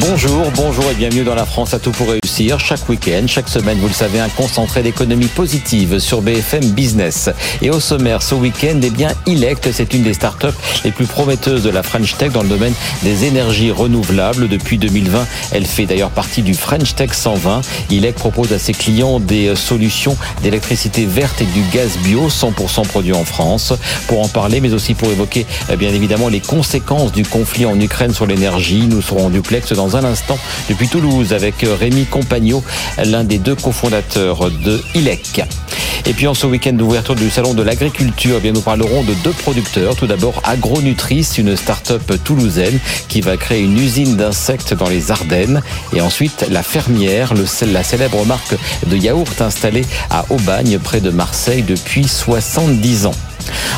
Bonjour, 0.00 0.50
bonjour 0.56 0.90
et 0.90 0.94
bienvenue 0.94 1.22
dans 1.22 1.36
la 1.36 1.46
France 1.46 1.72
à 1.72 1.78
tout 1.78 1.92
pour 1.92 2.08
réussir. 2.08 2.58
Chaque 2.58 2.88
week-end, 2.88 3.26
chaque 3.28 3.48
semaine, 3.48 3.78
vous 3.78 3.86
le 3.86 3.94
savez, 3.94 4.18
un 4.18 4.28
concentré 4.28 4.82
d'économie 4.82 5.28
positive 5.28 6.00
sur 6.00 6.20
BFM 6.20 6.64
Business. 6.70 7.30
Et 7.62 7.70
au 7.70 7.78
sommaire, 7.78 8.20
ce 8.20 8.34
week-end, 8.34 8.80
eh 8.82 8.90
bien, 8.90 9.10
Elect, 9.28 9.70
c'est 9.72 9.94
une 9.94 10.02
des 10.02 10.14
startups 10.14 10.48
les 10.84 10.90
plus 10.90 11.06
prometteuses 11.06 11.62
de 11.62 11.70
la 11.70 11.84
French 11.84 12.16
Tech 12.16 12.32
dans 12.32 12.42
le 12.42 12.48
domaine 12.48 12.72
des 13.04 13.24
énergies 13.24 13.70
renouvelables. 13.70 14.48
Depuis 14.48 14.78
2020, 14.78 15.28
elle 15.52 15.64
fait 15.64 15.86
d'ailleurs 15.86 16.10
partie 16.10 16.42
du 16.42 16.54
French 16.54 16.96
Tech 16.96 17.10
120. 17.12 17.60
Elect 17.92 18.18
propose 18.18 18.52
à 18.52 18.58
ses 18.58 18.72
clients 18.72 19.20
des 19.20 19.54
solutions 19.54 20.16
d'électricité 20.42 21.06
verte 21.06 21.40
et 21.40 21.46
du 21.46 21.62
gaz 21.72 21.98
bio 21.98 22.28
100% 22.28 22.84
produit 22.88 23.12
en 23.12 23.24
France. 23.24 23.72
Pour 24.08 24.22
en 24.22 24.28
parler, 24.28 24.60
mais 24.60 24.72
aussi 24.72 24.94
pour 24.94 25.08
évoquer, 25.12 25.46
eh 25.70 25.76
bien 25.76 25.90
évidemment, 25.90 26.28
les 26.28 26.40
conséquences 26.40 27.12
du 27.12 27.24
conflit 27.24 27.64
en 27.64 27.78
Ukraine 27.78 28.12
sur 28.12 28.26
l'énergie, 28.26 28.88
nous 28.88 29.00
serons 29.00 29.30
duplex 29.30 29.72
dans 29.72 29.83
dans 29.84 29.98
un 29.98 30.04
instant 30.04 30.38
depuis 30.70 30.88
Toulouse 30.88 31.34
avec 31.34 31.56
Rémi 31.60 32.06
Compagnon, 32.06 32.62
l'un 33.04 33.22
des 33.22 33.36
deux 33.36 33.54
cofondateurs 33.54 34.50
de 34.50 34.80
ILEC. 34.94 35.42
Et 36.06 36.14
puis 36.14 36.26
en 36.26 36.32
ce 36.32 36.46
week-end 36.46 36.72
d'ouverture 36.72 37.14
du 37.14 37.28
salon 37.28 37.52
de 37.52 37.62
l'agriculture, 37.62 38.36
eh 38.38 38.40
bien 38.40 38.52
nous 38.52 38.62
parlerons 38.62 39.04
de 39.04 39.12
deux 39.22 39.32
producteurs. 39.32 39.94
Tout 39.94 40.06
d'abord 40.06 40.40
Agronutrice, 40.44 41.36
une 41.36 41.54
start-up 41.54 42.12
toulousaine 42.24 42.78
qui 43.08 43.20
va 43.20 43.36
créer 43.36 43.60
une 43.60 43.78
usine 43.78 44.16
d'insectes 44.16 44.72
dans 44.72 44.88
les 44.88 45.10
Ardennes. 45.10 45.60
Et 45.94 46.00
ensuite 46.00 46.46
la 46.50 46.62
fermière, 46.62 47.34
la 47.34 47.82
célèbre 47.82 48.24
marque 48.24 48.54
de 48.86 48.96
yaourt 48.96 49.42
installée 49.42 49.84
à 50.08 50.24
Aubagne 50.30 50.78
près 50.78 51.02
de 51.02 51.10
Marseille 51.10 51.62
depuis 51.62 52.08
70 52.08 53.06
ans. 53.06 53.14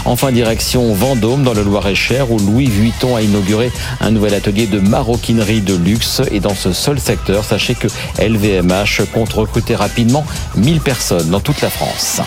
Enfin, 0.04 0.32
direction 0.32 0.92
Vendôme, 0.94 1.42
dans 1.42 1.54
le 1.54 1.62
Loir-et-Cher, 1.62 2.30
où 2.30 2.38
Louis 2.38 2.66
Vuitton 2.66 3.16
a 3.16 3.22
inauguré 3.22 3.70
un 4.00 4.10
nouvel 4.10 4.34
atelier 4.34 4.66
de 4.66 4.80
maroquinerie 4.80 5.60
de 5.60 5.74
luxe. 5.74 6.23
Et 6.30 6.40
dans 6.40 6.54
ce 6.54 6.73
seul 6.73 7.00
secteur, 7.00 7.45
sachez 7.45 7.74
que 7.74 7.88
LVMH 8.20 9.06
compte 9.12 9.32
recruter 9.32 9.74
rapidement 9.74 10.24
1000 10.56 10.80
personnes 10.80 11.30
dans 11.30 11.40
toute 11.40 11.60
la 11.60 11.70
France. 11.70 12.20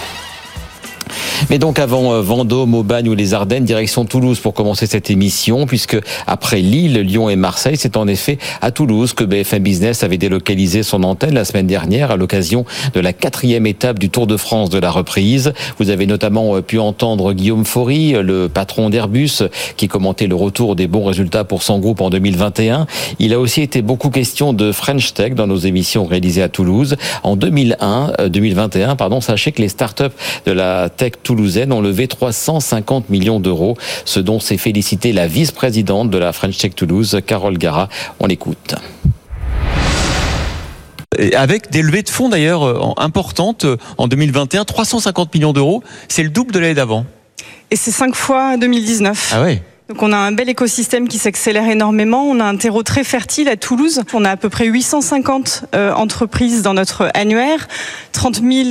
Mais 1.50 1.58
donc 1.58 1.80
avant 1.80 2.14
euh, 2.14 2.22
Vendôme, 2.22 2.74
Aubagne 2.76 3.10
ou 3.10 3.16
les 3.16 3.34
Ardennes, 3.34 3.66
direction 3.66 4.06
Toulouse 4.06 4.40
pour 4.40 4.54
commencer 4.54 4.86
cette 4.86 5.10
émission, 5.10 5.66
puisque 5.66 5.98
après 6.28 6.62
Lille, 6.62 7.00
Lyon 7.00 7.30
et 7.30 7.36
Marseille, 7.36 7.78
c'est 7.78 7.98
en 7.98 8.08
effet 8.08 8.38
à 8.62 8.72
Toulouse 8.72 9.14
que 9.14 9.24
BFM 9.24 9.64
Business 9.64 10.04
avait 10.04 10.18
délocalisé 10.18 10.84
son 10.84 11.04
antenne 11.04 11.34
la 11.34 11.46
semaine 11.46 11.68
dernière 11.68 12.12
à 12.12 12.18
l'occasion 12.18 12.66
de 12.94 13.00
la 13.00 13.14
quatrième 13.14 13.66
étape 13.66 14.00
du 14.00 14.10
Tour 14.10 14.28
de 14.28 14.38
France 14.38 14.70
de 14.70 14.80
la 14.80 14.92
reprise. 14.92 15.54
Vous 15.80 15.90
avez 15.90 16.06
notamment 16.06 16.56
euh, 16.56 16.62
pu 16.62 16.80
entendre 16.80 17.34
Guillaume 17.34 17.66
Faury, 17.66 18.14
le 18.14 18.48
patron 18.50 18.90
d'Airbus, 18.90 19.44
qui 19.78 19.88
commentait 19.88 20.28
le 20.28 20.36
retour 20.36 20.76
des 20.76 20.88
bons 20.88 21.06
résultats 21.06 21.44
pour 21.44 21.64
son 21.64 21.80
groupe 21.80 22.02
en 22.02 22.10
2021. 22.10 22.88
Il 23.20 23.34
a 23.34 23.40
aussi 23.40 23.62
été 23.62 23.82
beaucoup 23.82 24.10
question 24.10 24.54
de 24.54 24.72
French 24.72 25.14
Tech 25.14 25.34
dans 25.34 25.48
nos 25.48 25.58
émissions 25.58 26.06
réalisées 26.06 26.42
à 26.42 26.50
Toulouse. 26.50 26.96
En 27.24 27.36
2001, 27.36 28.14
2021, 28.28 28.92
euh, 28.92 28.96
pardon, 28.96 29.22
sachez 29.22 29.52
que 29.52 29.62
les 29.62 29.70
startups 29.70 30.04
de 30.46 30.52
la 30.52 30.90
tech 30.90 31.14
toulousaine 31.24 31.72
ont 31.72 31.82
levé 31.82 32.08
350 32.08 33.10
millions 33.10 33.40
d'euros, 33.40 33.78
ce 34.06 34.20
dont 34.20 34.40
s'est 34.40 34.58
félicité 34.58 35.14
la 35.14 35.28
vice-présidente 35.28 36.10
de 36.10 36.18
la 36.18 36.34
French 36.34 36.58
Tech 36.58 36.76
Toulouse, 36.76 37.20
Carole 37.26 37.58
Gara. 37.58 37.90
On 38.20 38.28
l'écoute 38.28 38.76
avec 41.36 41.70
des 41.70 41.82
levées 41.82 42.04
de 42.04 42.10
fonds 42.10 42.30
d'ailleurs 42.30 42.64
euh, 42.64 42.94
importantes 42.98 43.66
euh, 43.66 43.78
en 43.98 44.08
2021, 44.08 44.64
350 44.64 45.34
millions 45.34 45.54
d'euros, 45.54 45.84
c'est 46.08 46.24
le 46.24 46.30
double 46.30 46.54
de 46.54 46.60
l'année 46.60 46.76
d'avant. 46.76 47.06
Et 47.72 47.76
c'est 47.76 47.92
cinq 47.92 48.16
fois 48.16 48.58
2019. 48.58 49.32
Ah 49.34 49.42
ouais. 49.42 49.62
Donc 49.90 50.04
on 50.04 50.14
a 50.14 50.18
un 50.18 50.32
bel 50.32 50.48
écosystème 50.50 51.08
qui 51.08 51.18
s'accélère 51.18 51.68
énormément. 51.68 52.24
On 52.30 52.40
a 52.40 52.44
un 52.44 52.58
terreau 52.58 52.84
très 52.84 53.04
fertile 53.04 53.50
à 53.50 53.58
Toulouse. 53.58 54.04
On 54.14 54.24
a 54.24 54.30
à 54.30 54.38
peu 54.38 54.48
près 54.48 54.66
850 54.68 55.64
euh, 55.74 55.92
entreprises 55.94 56.62
dans 56.62 56.76
notre 56.76 57.10
annuaire, 57.16 57.68
30 58.12 58.36
000 58.36 58.70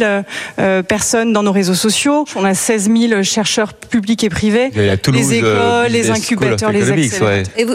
euh, 0.60 0.82
personnes 0.84 1.32
dans 1.32 1.42
nos 1.42 1.50
réseaux 1.50 1.74
sociaux. 1.74 2.24
On 2.36 2.44
a 2.44 2.54
16 2.54 2.90
000 3.10 3.22
chercheurs 3.24 3.74
publics 3.74 4.22
et 4.22 4.28
privés, 4.28 4.70
les 4.76 5.34
écoles, 5.34 5.44
euh, 5.44 5.88
les 5.88 6.10
incubateurs, 6.12 6.70
les 6.70 6.88
accélérateurs. 6.88 7.52
Et 7.56 7.64
vous, 7.64 7.74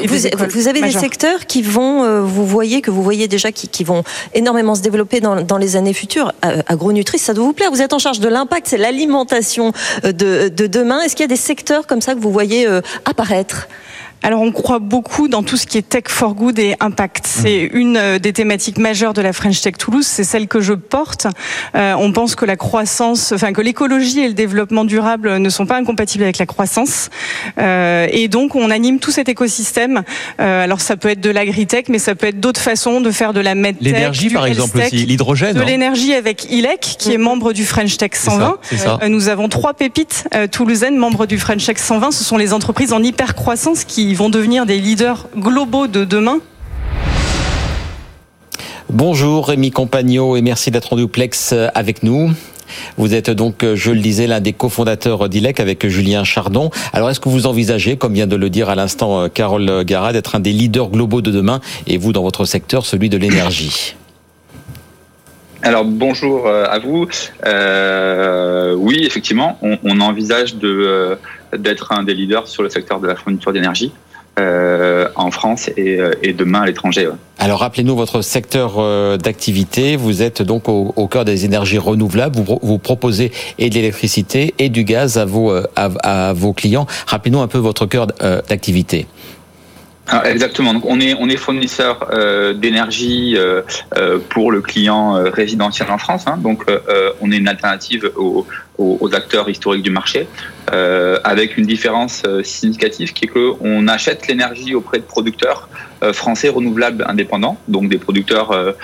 vous, 0.50 0.68
avez 0.70 0.80
des 0.80 0.92
secteurs 0.92 1.46
qui 1.46 1.64
vont, 1.64 2.24
vous 2.24 2.48
voyez 2.48 2.80
que 2.80 2.92
vous 2.92 3.04
voyez 3.04 3.28
déjà 3.28 3.52
qui, 3.52 3.68
qui 3.68 3.84
vont 3.84 4.06
énormément 4.34 4.74
se 4.74 4.82
développer 4.82 5.20
dans, 5.20 5.42
dans 5.42 5.58
les 5.58 5.76
années 5.76 5.92
futures. 5.92 6.32
Agronutrice, 6.42 7.24
ça 7.24 7.34
doit 7.34 7.44
vous 7.44 7.52
plaire. 7.52 7.72
Vous 7.72 7.82
êtes 7.82 7.92
en 7.92 8.00
charge 8.00 8.22
de 8.22 8.30
l'impact, 8.30 8.68
c'est 8.70 8.78
l'alimentation 8.78 9.74
de, 10.06 10.48
de 10.48 10.68
demain. 10.68 11.02
Est-ce 11.02 11.18
qu'il 11.18 11.24
y 11.24 11.26
a 11.26 11.28
des 11.28 11.36
secteurs 11.36 11.88
comme 11.88 12.00
ça 12.00 12.16
que 12.16 12.20
vous 12.22 12.32
voyez 12.32 12.66
apparaître? 13.04 13.33
Être 13.34 13.68
alors 14.24 14.42
on 14.42 14.52
croit 14.52 14.80
beaucoup 14.80 15.28
dans 15.28 15.44
tout 15.44 15.58
ce 15.58 15.68
qui 15.68 15.78
est 15.78 15.88
tech 15.88 16.06
for 16.08 16.34
good 16.34 16.58
et 16.58 16.76
impact. 16.80 17.28
C'est 17.28 17.70
mmh. 17.72 17.78
une 17.78 17.98
euh, 17.98 18.20
des 18.20 18.32
thématiques 18.32 18.78
majeures 18.78 19.14
de 19.14 19.22
la 19.22 19.34
French 19.34 19.62
Tech 19.62 19.74
Toulouse. 19.78 20.08
C'est 20.08 20.24
celle 20.24 20.48
que 20.48 20.62
je 20.62 20.74
porte. 20.74 21.28
Euh, 21.76 21.94
on 22.00 22.14
pense 22.14 22.36
que 22.36 22.46
la 22.46 22.56
croissance, 22.56 23.34
enfin 23.34 23.52
que 23.52 23.62
l'écologie 23.62 24.22
et 24.22 24.28
le 24.28 24.34
développement 24.34 24.86
durable 24.86 25.38
ne 25.38 25.50
sont 25.50 25.66
pas 25.66 25.78
incompatibles 25.78 26.24
avec 26.24 26.38
la 26.38 26.46
croissance. 26.46 27.10
Euh, 27.60 28.08
et 28.12 28.30
donc 28.30 28.56
on 28.56 28.70
anime 28.72 29.00
tout 29.00 29.12
cet 29.12 29.28
écosystème. 29.28 30.04
Euh, 30.40 30.64
alors 30.64 30.80
ça 30.80 30.96
peut 30.96 31.10
être 31.10 31.22
de 31.22 31.30
l'agritech, 31.30 31.90
mais 31.90 32.00
ça 32.00 32.16
peut 32.16 32.28
être 32.28 32.40
d'autres 32.40 32.62
façons 32.62 33.02
de 33.02 33.12
faire 33.12 33.34
de 33.34 33.42
la 33.42 33.56
medtech, 33.56 33.84
l'énergie 33.84 34.30
par 34.30 34.46
exemple 34.46 34.80
aussi, 34.80 35.06
l'hydrogène, 35.06 35.58
de 35.58 35.62
l'énergie 35.62 36.14
avec 36.14 36.50
ILEC 36.50 36.80
qui 36.80 37.12
est 37.12 37.18
mmh. 37.18 37.22
membre 37.22 37.52
du 37.52 37.66
French 37.66 37.98
Tech 37.98 38.12
120. 38.14 38.58
Ça, 38.78 39.00
euh, 39.04 39.10
nous 39.10 39.28
avons 39.28 39.50
trois 39.50 39.74
pépites 39.74 40.30
toulousaines 40.52 40.96
membres 40.96 41.26
du 41.26 41.38
French 41.38 41.66
Tech 41.66 41.78
120. 41.78 42.12
Ce 42.12 42.24
sont 42.24 42.38
les 42.38 42.54
entreprises 42.54 42.94
en 42.94 43.04
hyper 43.04 43.36
croissance 43.36 43.84
qui 43.84 44.13
vont 44.16 44.30
devenir 44.30 44.66
des 44.66 44.80
leaders 44.80 45.28
globaux 45.36 45.88
de 45.88 46.04
demain 46.04 46.40
Bonjour 48.90 49.48
Rémi 49.48 49.72
Compagnon 49.72 50.36
et 50.36 50.42
merci 50.42 50.70
d'être 50.70 50.94
en 50.94 50.96
duplex 50.98 51.54
avec 51.74 52.04
nous. 52.04 52.32
Vous 52.98 53.14
êtes 53.14 53.30
donc, 53.30 53.66
je 53.74 53.92
le 53.92 54.00
disais, 54.00 54.28
l'un 54.28 54.40
des 54.40 54.54
cofondateurs 54.54 55.30
d'ILEC 55.30 55.60
avec 55.60 55.88
Julien 55.88 56.24
Chardon. 56.24 56.70
Alors, 56.92 57.10
est-ce 57.10 57.20
que 57.20 57.30
vous 57.30 57.48
envisagez, 57.48 57.98
comme 57.98 58.14
vient 58.14 58.28
de 58.28 58.36
le 58.36 58.50
dire 58.50 58.70
à 58.70 58.76
l'instant 58.76 59.30
Carole 59.30 59.84
Gara, 59.84 60.14
d'être 60.14 60.36
un 60.36 60.40
des 60.40 60.52
leaders 60.52 60.90
globaux 60.90 61.22
de 61.22 61.32
demain 61.32 61.60
et 61.88 61.98
vous, 61.98 62.14
dans 62.14 62.24
votre 62.24 62.46
secteur, 62.46 62.86
celui 62.86 63.10
de 63.10 63.18
l'énergie? 63.18 63.96
Alors 65.64 65.86
bonjour 65.86 66.46
euh, 66.46 66.66
à 66.66 66.78
vous. 66.80 67.08
Euh, 67.46 68.74
oui, 68.74 69.06
effectivement, 69.06 69.58
on, 69.62 70.02
envisage 70.02 70.56
de 70.56 70.68
euh, 70.68 71.16
d'être 71.58 71.94
un 71.94 72.04
des 72.04 72.14
leaders 72.14 72.50
sur 72.50 72.64
le 72.64 72.70
secteur 72.70 73.00
de 73.00 73.08
la 73.08 73.16
fourniture 73.16 73.54
d'énergie. 73.54 73.94
En 74.38 75.32
France 75.32 75.70
et, 75.78 76.34
demain 76.34 76.62
à 76.62 76.66
l'étranger. 76.66 77.10
Alors 77.40 77.60
rappelez-nous 77.60 77.96
votre 77.96 78.22
secteur 78.22 79.18
d'activité. 79.18 79.96
Vous 79.96 80.22
êtes 80.22 80.42
donc 80.42 80.70
au, 80.70 81.08
cœur 81.08 81.26
des 81.26 81.46
énergies 81.46 81.78
renouvelables. 81.78 82.36
Vous, 82.36 82.60
vous 82.62 82.78
proposez 82.80 83.32
et 83.60 83.70
de 83.70 83.76
l'électricité 83.76 84.54
et 84.60 84.70
du 84.70 84.84
gaz 84.84 85.18
à 85.18 85.26
vos, 85.26 85.54
à 85.76 86.34
vos 86.34 86.54
clients. 86.54 86.88
Rappelez-nous 87.08 87.42
un 87.42 87.48
peu 87.48 87.60
votre 87.60 87.86
cœur 87.86 88.08
d'activité. 88.08 89.08
Ah, 90.08 90.30
exactement. 90.30 90.74
Donc 90.74 90.84
on 90.86 91.00
est 91.00 91.16
on 91.18 91.30
est 91.30 91.38
fournisseur 91.38 92.10
euh, 92.12 92.54
d'énergie 92.54 93.36
euh, 93.38 93.62
euh, 93.96 94.20
pour 94.30 94.52
le 94.52 94.62
client 94.62 95.16
euh, 95.16 95.30
résidentiel 95.30 95.90
en 95.92 95.98
France. 95.98 96.26
Hein. 96.28 96.38
Donc 96.38 96.66
euh, 96.68 97.12
on 97.22 97.32
est 97.32 97.38
une 97.38 97.48
alternative 97.48 98.12
aux, 98.18 98.46
aux, 98.78 99.16
acteurs 99.16 99.48
historiques 99.50 99.84
du 99.84 99.92
marché, 99.92 100.28
avec 101.24 101.58
une 101.58 101.66
différence 101.66 102.24
significative 102.44 103.14
qui 103.14 103.26
est 103.26 103.28
que 103.28 103.54
on 103.62 103.88
achète 103.88 104.28
l'énergie 104.28 104.74
auprès 104.74 104.98
de 104.98 105.04
producteurs 105.04 105.70
français 106.12 106.50
renouvelables 106.50 107.06
indépendants, 107.08 107.58
donc 107.68 107.88
des 107.88 108.00
producteurs 108.00 108.76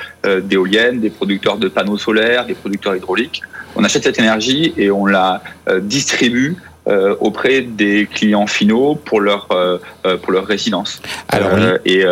d'éoliennes, 0.43 0.99
des 0.99 1.09
producteurs 1.09 1.57
de 1.57 1.67
panneaux 1.67 1.97
solaires, 1.97 2.45
des 2.45 2.53
producteurs 2.53 2.95
hydrauliques. 2.95 3.41
On 3.75 3.83
achète 3.83 4.03
cette 4.03 4.19
énergie 4.19 4.73
et 4.77 4.91
on 4.91 5.07
la 5.07 5.41
distribue 5.81 6.55
euh, 6.87 7.15
auprès 7.19 7.61
des 7.61 8.07
clients 8.11 8.47
finaux 8.47 8.95
pour 8.95 9.19
leur 9.19 9.47
euh, 9.51 9.77
euh, 10.05 10.17
pour 10.17 10.31
leur 10.31 10.45
résidence. 10.45 11.01
Alors, 11.27 11.51
et, 11.85 12.03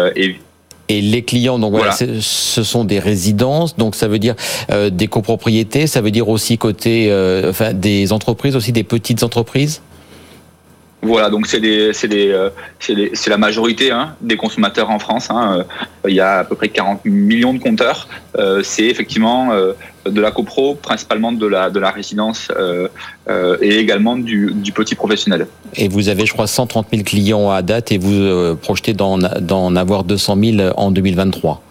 et 0.89 1.01
les 1.01 1.23
clients, 1.23 1.59
donc 1.59 1.73
voilà, 1.73 1.91
ce 1.91 2.63
sont 2.63 2.83
des 2.83 2.99
résidences, 2.99 3.75
donc 3.75 3.95
ça 3.95 4.07
veut 4.07 4.19
dire 4.19 4.35
des 4.91 5.07
copropriétés, 5.07 5.85
ça 5.87 6.01
veut 6.01 6.11
dire 6.11 6.29
aussi 6.29 6.57
côté, 6.57 7.11
enfin 7.45 7.73
des 7.73 8.13
entreprises 8.13 8.55
aussi, 8.55 8.71
des 8.71 8.83
petites 8.83 9.23
entreprises? 9.23 9.81
Voilà, 11.01 11.29
donc 11.29 11.45
c'est 11.45 11.59
des, 11.59 11.93
c'est 11.93 12.07
des, 12.07 12.49
c'est 12.79 13.29
la 13.29 13.37
majorité 13.37 13.91
hein, 13.91 14.15
des 14.19 14.35
consommateurs 14.35 14.89
en 14.89 14.99
France. 14.99 15.29
Hein. 15.29 15.63
Il 16.07 16.15
y 16.15 16.19
a 16.19 16.39
à 16.39 16.43
peu 16.43 16.55
près 16.55 16.69
40 16.69 17.05
millions 17.05 17.53
de 17.53 17.59
compteurs. 17.59 18.07
c'est 18.63 18.85
effectivement 18.85 19.51
de 20.09 20.21
la 20.21 20.31
copro, 20.31 20.75
principalement 20.75 21.31
de 21.31 21.45
la, 21.45 21.69
de 21.69 21.79
la 21.79 21.91
résidence 21.91 22.49
euh, 22.55 22.87
euh, 23.29 23.57
et 23.61 23.77
également 23.77 24.15
du, 24.15 24.51
du, 24.53 24.71
petit 24.71 24.95
professionnel. 24.95 25.47
Et 25.75 25.87
vous 25.87 26.09
avez, 26.09 26.25
je 26.25 26.33
crois, 26.33 26.47
130 26.47 26.87
000 26.91 27.03
clients 27.03 27.49
à 27.49 27.61
date 27.61 27.91
et 27.91 27.97
vous 27.97 28.13
euh, 28.13 28.55
projetez 28.55 28.93
d'en 28.93 29.75
avoir 29.75 30.03
200 30.03 30.37
000 30.57 30.73
en 30.75 30.91
2023 30.91 31.61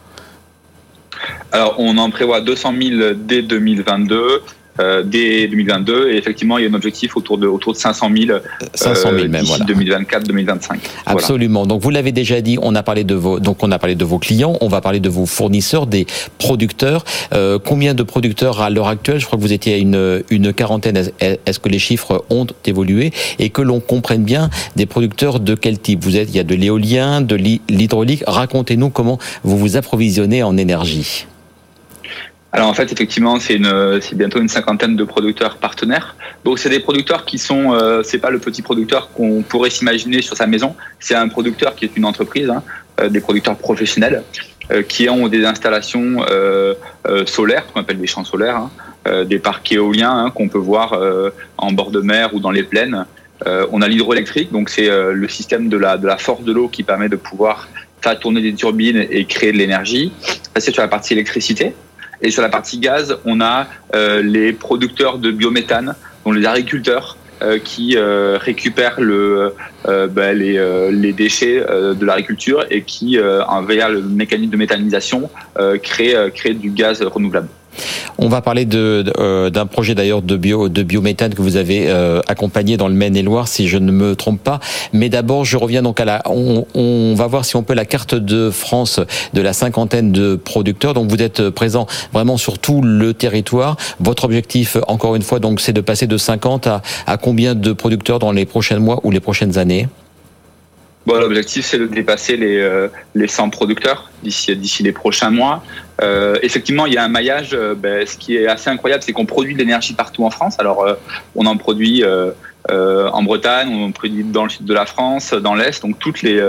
Alors, 1.53 1.75
on 1.79 1.97
en 1.99 2.11
prévoit 2.11 2.41
200 2.41 2.75
000 2.81 3.15
dès 3.17 3.43
2022 3.43 4.43
dès 5.05 5.49
2022. 5.49 6.11
Et 6.11 6.17
effectivement, 6.17 6.59
il 6.59 6.65
y 6.65 6.67
a 6.67 6.71
un 6.71 6.75
objectif 6.75 7.17
autour 7.17 7.39
de 7.39 7.47
autour 7.47 7.73
de 7.73 7.79
500 7.79 8.11
000, 8.15 8.39
500 8.75 9.11
000 9.15 9.29
même, 9.29 9.45
voilà. 9.45 9.65
2024-2025. 9.65 10.79
Absolument. 11.07 11.67
Donc 11.67 11.83
vous 11.83 11.91
l'avez 11.91 12.13
déjà 12.13 12.41
dit, 12.41 12.59
on 12.61 12.75
a 12.75 12.83
parlé 12.83 13.05
de 13.05 13.15
vos 13.15 13.41
donc 13.41 13.63
on 13.63 13.71
a 13.73 13.79
parlé 13.79 13.95
de 13.95 14.05
vos 14.05 14.19
clients, 14.19 14.57
on 14.61 14.69
va 14.69 14.81
parler 14.81 15.01
de 15.01 15.09
vos 15.09 15.27
fournisseurs, 15.27 15.87
des 15.87 16.07
producteurs. 16.39 17.05
combien 17.65 17.95
de 17.95 18.03
producteurs 18.03 18.61
à 18.61 18.71
l'heure 18.71 18.89
actuelle? 18.89 19.21
Je 19.21 19.27
crois 19.27 19.39
que 19.39 19.43
vous 19.43 19.53
étiez 19.53 19.75
à 19.75 19.79
une 19.79 20.23
une 20.31 20.53
quarantaine. 20.53 21.11
Est-ce 21.21 21.59
que 21.59 21.69
les 21.69 21.79
chiffres 21.79 22.25
ont 22.31 22.47
évolué? 22.65 23.13
Et 23.39 23.51
que 23.51 23.63
l'on 23.63 23.81
comprenne 23.81 24.25
bien 24.25 24.51
des 24.77 24.87
producteurs 24.87 25.41
de 25.41 25.55
quel 25.55 25.79
type? 25.79 26.05
Vous 26.05 26.17
êtes, 26.17 26.31
il 26.31 26.37
y 26.37 26.41
a 26.41 26.45
de 26.45 26.55
l'éolien, 26.55 27.21
de 27.21 27.37
l'hydraulique. 27.37 28.23
Racontez-nous 28.27 28.91
comment 28.91 29.19
vous 29.43 29.59
vous 29.59 29.77
approvisionnez 29.77 30.43
en 30.43 30.57
énergie. 30.57 31.27
Alors 32.57 32.71
en 32.71 32.75
fait, 32.75 32.91
effectivement, 32.91 33.39
c'est 33.39 33.59
bientôt 34.15 34.41
une 34.41 34.49
cinquantaine 34.49 34.97
de 34.97 35.05
producteurs 35.05 35.59
partenaires. 35.59 36.17
Donc 36.43 36.59
c'est 36.59 36.71
des 36.71 36.81
producteurs 36.81 37.27
qui 37.27 37.39
sont, 37.39 37.75
euh, 37.75 38.03
c'est 38.03 38.19
pas 38.19 38.31
le 38.31 38.39
petit 38.39 38.63
producteur 38.63 39.11
qu'on 39.13 39.43
pourrait 39.43 39.69
s'imaginer 39.69 40.23
sur 40.23 40.39
sa 40.39 40.47
maison. 40.47 40.75
C'est 40.99 41.15
un 41.15 41.29
producteur 41.29 41.75
qui 41.75 41.85
est 41.85 41.95
une 41.97 42.07
entreprise, 42.07 42.49
hein, 42.49 42.63
euh, 42.99 43.11
des 43.11 43.21
producteurs 43.21 43.57
professionnels 43.57 44.23
euh, 44.73 44.83
qui 44.83 45.09
ont 45.11 45.29
des 45.29 45.45
installations 45.45 46.25
euh, 46.31 46.75
euh, 47.07 47.27
solaires, 47.27 47.67
qu'on 47.67 47.81
appelle 47.83 47.99
des 47.99 48.07
champs 48.09 48.25
solaires, 48.25 48.57
hein, 48.57 49.25
des 49.25 49.39
parcs 49.39 49.71
éoliens 49.71 50.25
hein, 50.25 50.31
qu'on 50.31 50.49
peut 50.49 50.59
voir 50.59 50.99
en 51.59 51.73
bord 51.73 51.93
de 51.93 52.01
mer 52.01 52.35
ou 52.35 52.41
dans 52.41 52.51
les 52.51 52.65
plaines. 52.65 53.05
on 53.45 53.81
a 53.81 53.87
l'hydroélectrique, 53.87 54.51
donc 54.51 54.69
c'est 54.69 54.89
le 54.91 55.29
système 55.29 55.69
de 55.69 55.77
la, 55.77 55.97
de 55.97 56.09
la 56.09 56.17
force 56.17 56.43
de 56.43 56.53
l'eau 56.53 56.67
qui 56.67 56.83
permet 56.83 57.09
de 57.09 57.15
pouvoir 57.15 57.69
faire 58.01 58.19
tourner 58.19 58.41
des 58.41 58.53
turbines 58.55 59.07
et 59.09 59.25
créer 59.27 59.53
de 59.53 59.59
l'énergie. 59.59 60.11
Ça 60.23 60.59
c'est 60.61 60.73
sur 60.73 60.83
la 60.83 60.89
partie 60.89 61.13
électricité. 61.13 61.73
Et 62.23 62.31
sur 62.31 62.43
la 62.43 62.49
partie 62.49 62.79
gaz, 62.79 63.19
on 63.25 63.41
a 63.41 63.67
euh, 63.95 64.23
les 64.23 64.53
producteurs 64.53 65.19
de 65.19 65.31
biométhane, 65.31 65.95
dont 66.25 66.33
les 66.33 66.47
agriculteurs 66.47 67.17
euh, 67.43 67.59
qui 67.59 67.97
euh, 67.97 68.39
récupèrent 68.41 68.99
bah, 70.11 70.33
les, 70.33 70.91
les, 70.91 71.13
déchets 71.13 71.61
de 71.61 72.05
l'agriculture 72.05 72.65
et 72.71 72.83
qui, 72.83 73.19
via 73.69 73.89
le 73.89 74.03
mécanisme 74.03 74.51
de 74.51 74.57
méthanisation, 74.57 75.31
créent, 75.83 76.31
créent 76.35 76.55
du 76.55 76.71
gaz 76.71 77.03
renouvelable. 77.03 77.49
On 78.19 78.29
va 78.29 78.41
parler 78.41 78.65
de, 78.65 79.05
euh, 79.19 79.51
d'un 79.51 79.67
projet 79.67 79.95
d'ailleurs 79.95 80.23
de 80.23 80.37
bio 80.37 80.69
de 80.69 80.83
biométhane 80.83 81.35
que 81.35 81.43
vous 81.43 81.57
avez 81.57 81.89
euh, 81.89 82.21
accompagné 82.29 82.77
dans 82.77 82.89
le 82.89 82.95
Maine-et-Loire, 82.95 83.49
si 83.49 83.69
je 83.69 83.79
ne 83.79 83.93
me 83.93 84.17
trompe 84.17 84.43
pas. 84.43 84.61
Mais 84.93 85.09
d'abord, 85.09 85.45
je 85.45 85.57
reviens 85.57 85.83
donc 85.83 86.01
à 86.01 86.05
la. 86.05 86.23
On, 86.27 86.67
on, 86.75 87.15
va 87.15 87.27
voir 87.27 87.45
si 87.45 87.57
on 87.57 87.63
peut 87.63 87.75
la 87.75 87.85
carte 87.85 88.15
de 88.15 88.51
France 88.51 89.01
de 89.35 89.41
la 89.41 89.53
cinquantaine 89.53 90.13
de 90.13 90.37
producteurs. 90.37 90.95
Donc 90.95 91.11
vous 91.11 91.23
êtes 91.23 91.51
présent 91.51 91.87
vraiment 92.13 92.37
sur 92.37 92.59
tout 92.59 92.83
le 92.83 93.15
territoire. 93.15 93.77
Votre 94.01 94.25
objectif, 94.25 94.77
encore 94.89 95.17
une 95.17 95.23
fois, 95.23 95.39
donc 95.39 95.61
c'est 95.61 95.73
de 95.73 95.81
passer 95.81 96.07
de 96.07 96.17
50 96.17 96.67
à, 96.67 96.83
à 97.07 97.17
combien 97.17 97.55
de 97.55 97.73
producteurs 97.73 98.19
dans 98.19 98.33
les 98.33 98.47
prochains 98.47 98.79
mois 98.79 99.01
ou 99.05 99.11
les 99.11 99.21
prochaines 99.21 99.59
années? 99.59 99.89
Bon, 101.07 101.21
l'objectif, 101.21 101.65
c'est 101.65 101.79
de 101.79 101.87
dépasser 101.87 102.37
les, 102.37 102.59
euh, 102.59 102.89
les 103.15 103.29
100 103.29 103.51
producteurs 103.51 104.11
d'ici, 104.25 104.57
d'ici 104.57 104.83
les 104.83 104.91
prochains 104.91 105.31
mois. 105.31 105.63
Euh, 106.03 106.37
effectivement, 106.43 106.85
il 106.85 106.95
y 106.95 106.97
a 106.97 107.05
un 107.05 107.09
maillage. 107.09 107.51
Euh, 107.53 107.77
ben, 107.77 108.05
ce 108.05 108.17
qui 108.17 108.37
est 108.37 108.49
assez 108.49 108.71
incroyable, 108.71 109.05
c'est 109.05 109.13
qu'on 109.13 109.25
produit 109.25 109.55
de 109.55 109.59
l'énergie 109.61 109.95
partout 109.95 110.25
en 110.25 110.31
France. 110.31 110.57
Alors, 110.59 110.85
euh, 110.85 110.95
on 111.37 111.47
en 111.47 111.57
produit 111.57 112.03
en 112.69 113.23
Bretagne, 113.23 113.69
on 113.71 113.87
en 113.87 113.93
produit 113.93 114.25
dans 114.25 114.43
le 114.43 114.51
sud 114.51 114.65
de 114.65 114.75
la 114.75 114.85
France, 114.85 115.33
dans 115.33 115.55
l'Est. 115.55 115.81
Donc, 115.83 116.01
toutes 116.01 116.23
les, 116.23 116.43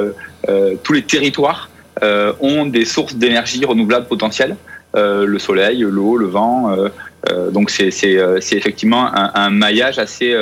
tous 0.84 0.94
les 0.94 1.04
territoires 1.04 1.70
ont 2.02 2.66
des 2.66 2.86
sources 2.86 3.14
d'énergie 3.14 3.64
renouvelable 3.64 4.08
potentielles. 4.08 4.56
le 4.96 5.38
soleil, 5.38 5.82
l'eau, 5.82 6.18
le 6.18 6.26
vent. 6.26 6.76
donc, 7.52 7.70
c'est, 7.70 7.92
c'est, 7.92 8.18
c'est 8.42 8.56
effectivement 8.56 9.16
un, 9.16 9.32
un 9.36 9.52
maillage 9.52 10.00
assez, 10.00 10.36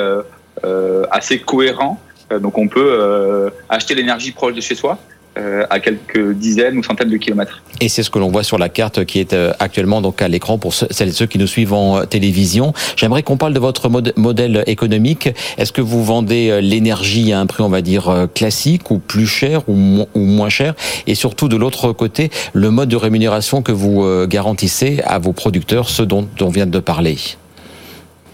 assez 1.10 1.40
cohérent 1.40 2.00
euh, 2.00 2.05
donc 2.30 2.58
on 2.58 2.68
peut 2.68 2.98
euh, 3.00 3.50
acheter 3.68 3.94
l'énergie 3.94 4.32
proche 4.32 4.54
de 4.54 4.60
chez 4.60 4.74
soi 4.74 4.98
euh, 5.38 5.64
à 5.68 5.80
quelques 5.80 6.32
dizaines 6.32 6.78
ou 6.78 6.82
centaines 6.82 7.10
de 7.10 7.16
kilomètres. 7.18 7.62
Et 7.80 7.88
c'est 7.88 8.02
ce 8.02 8.10
que 8.10 8.18
l'on 8.18 8.30
voit 8.30 8.42
sur 8.42 8.58
la 8.58 8.68
carte 8.68 9.04
qui 9.04 9.20
est 9.20 9.36
actuellement 9.60 10.00
donc 10.00 10.22
à 10.22 10.28
l'écran 10.28 10.56
pour 10.58 10.72
celles 10.72 11.08
et 11.08 11.12
ceux 11.12 11.26
qui 11.26 11.38
nous 11.38 11.46
suivent 11.46 11.74
en 11.74 12.06
télévision. 12.06 12.72
J'aimerais 12.96 13.22
qu'on 13.22 13.36
parle 13.36 13.52
de 13.52 13.60
votre 13.60 13.90
modèle 14.16 14.64
économique. 14.66 15.28
Est-ce 15.58 15.72
que 15.72 15.82
vous 15.82 16.02
vendez 16.02 16.60
l'énergie 16.62 17.34
à 17.34 17.40
un 17.40 17.46
prix, 17.46 17.62
on 17.62 17.68
va 17.68 17.82
dire, 17.82 18.28
classique 18.34 18.90
ou 18.90 18.98
plus 18.98 19.26
cher 19.26 19.62
ou, 19.68 19.74
moins 20.14 20.48
cher? 20.48 20.74
Et 21.06 21.14
surtout, 21.14 21.48
de 21.48 21.56
l'autre 21.56 21.92
côté, 21.92 22.30
le 22.54 22.70
mode 22.70 22.88
de 22.88 22.96
rémunération 22.96 23.60
que 23.60 23.72
vous 23.72 24.06
garantissez 24.26 25.02
à 25.04 25.18
vos 25.18 25.34
producteurs, 25.34 25.90
ce 25.90 26.02
dont 26.02 26.26
on 26.40 26.48
vient 26.48 26.66
de 26.66 26.80
parler. 26.80 27.18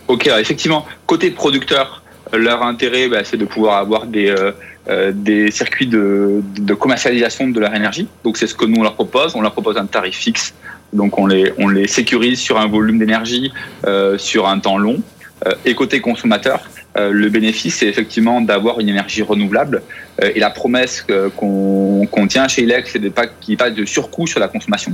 Ok, 0.07 0.29
effectivement, 0.29 0.87
côté 1.07 1.33
producteur, 1.33 2.02
leur 2.33 2.63
intérêt, 2.63 3.09
bah, 3.09 3.25
c'est 3.25 3.37
de 3.37 3.45
pouvoir 3.45 3.77
avoir 3.79 4.07
des, 4.07 4.31
euh, 4.31 4.53
euh, 4.89 5.13
des 5.15 5.51
circuits 5.51 5.87
de, 5.87 6.43
de, 6.59 6.75
commercialisation 6.75 7.49
de 7.49 7.61
leur 7.61 7.75
énergie. 7.75 8.09
Donc 8.25 8.37
c'est 8.37 8.47
ce 8.47 8.55
que 8.55 8.65
nous 8.65 8.81
on 8.81 8.83
leur 8.83 8.95
propose. 8.95 9.37
On 9.37 9.41
leur 9.41 9.53
propose 9.53 9.77
un 9.77 9.87
tarif 9.87 10.17
fixe. 10.17 10.55
Donc 10.93 11.19
on 11.19 11.27
les, 11.27 11.53
on 11.59 11.69
les 11.69 11.87
sécurise 11.87 12.41
sur 12.41 12.59
un 12.59 12.67
volume 12.67 12.99
d'énergie 12.99 13.53
euh, 13.87 14.19
sur 14.19 14.49
un 14.49 14.59
temps 14.59 14.79
long. 14.79 15.01
Euh, 15.47 15.55
et 15.65 15.75
côté 15.75 16.01
consommateur, 16.01 16.61
le 16.97 17.29
bénéfice, 17.29 17.77
c'est 17.77 17.87
effectivement 17.87 18.41
d'avoir 18.41 18.81
une 18.81 18.89
énergie 18.89 19.23
renouvelable. 19.23 19.83
Euh, 20.23 20.31
et 20.35 20.41
la 20.41 20.51
promesse 20.51 21.07
qu'on 21.37 22.27
tient 22.29 22.49
chez 22.49 22.63
ILEC, 22.63 22.87
c'est 22.87 23.01
qu'il 23.01 23.13
n'y 23.49 23.55
ait 23.55 23.57
pas 23.57 23.71
de 23.71 23.85
surcoût 23.85 24.27
sur 24.27 24.41
la 24.41 24.49
consommation. 24.49 24.93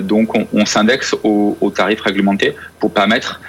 donc, 0.00 0.36
on, 0.36 0.46
on 0.52 0.66
s'indexe 0.66 1.14
aux, 1.22 1.72
tarifs 1.74 2.00
réglementés 2.00 2.54
pour 2.78 2.92
permettre, 2.92 3.40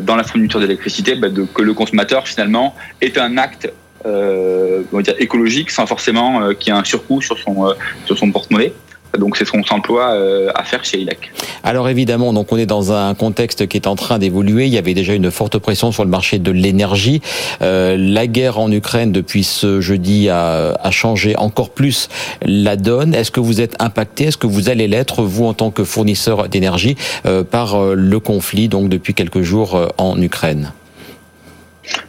dans 0.00 0.16
la 0.16 0.24
fourniture 0.24 0.60
d'électricité, 0.60 1.14
bah, 1.16 1.28
que 1.54 1.62
le 1.62 1.74
consommateur 1.74 2.26
finalement 2.26 2.74
ait 3.00 3.18
un 3.18 3.36
acte 3.38 3.70
euh, 4.06 4.82
écologique 5.18 5.70
sans 5.70 5.86
forcément 5.86 6.54
qu'il 6.54 6.72
y 6.72 6.76
ait 6.76 6.78
un 6.78 6.84
surcoût 6.84 7.20
sur 7.20 7.38
son 7.38 7.74
sur 8.04 8.16
son 8.16 8.30
porte-monnaie. 8.30 8.72
Donc 9.18 9.36
c'est 9.36 9.44
ce 9.44 9.52
qu'on 9.52 9.64
s'emploie 9.64 10.12
euh, 10.12 10.50
à 10.54 10.64
faire 10.64 10.84
chez 10.84 10.98
ILEC. 11.00 11.32
Alors 11.64 11.88
évidemment, 11.88 12.32
donc 12.32 12.52
on 12.52 12.56
est 12.56 12.66
dans 12.66 12.92
un 12.92 13.14
contexte 13.14 13.66
qui 13.66 13.76
est 13.76 13.86
en 13.86 13.96
train 13.96 14.18
d'évoluer. 14.18 14.66
Il 14.66 14.72
y 14.72 14.78
avait 14.78 14.94
déjà 14.94 15.14
une 15.14 15.30
forte 15.30 15.58
pression 15.58 15.92
sur 15.92 16.04
le 16.04 16.10
marché 16.10 16.38
de 16.38 16.50
l'énergie. 16.50 17.20
Euh, 17.62 17.96
la 17.98 18.26
guerre 18.26 18.58
en 18.58 18.70
Ukraine 18.70 19.12
depuis 19.12 19.44
ce 19.44 19.80
jeudi 19.80 20.28
a, 20.28 20.74
a 20.74 20.90
changé 20.90 21.36
encore 21.36 21.70
plus 21.70 22.08
la 22.42 22.76
donne. 22.76 23.14
Est-ce 23.14 23.30
que 23.30 23.40
vous 23.40 23.60
êtes 23.60 23.80
impacté? 23.80 24.24
Est-ce 24.24 24.36
que 24.36 24.46
vous 24.46 24.68
allez 24.68 24.88
l'être 24.88 25.22
vous 25.22 25.46
en 25.46 25.54
tant 25.54 25.70
que 25.70 25.84
fournisseur 25.84 26.48
d'énergie 26.48 26.96
euh, 27.26 27.44
par 27.44 27.94
le 27.94 28.20
conflit 28.20 28.68
donc 28.68 28.88
depuis 28.88 29.14
quelques 29.14 29.42
jours 29.42 29.78
en 29.98 30.20
Ukraine? 30.20 30.72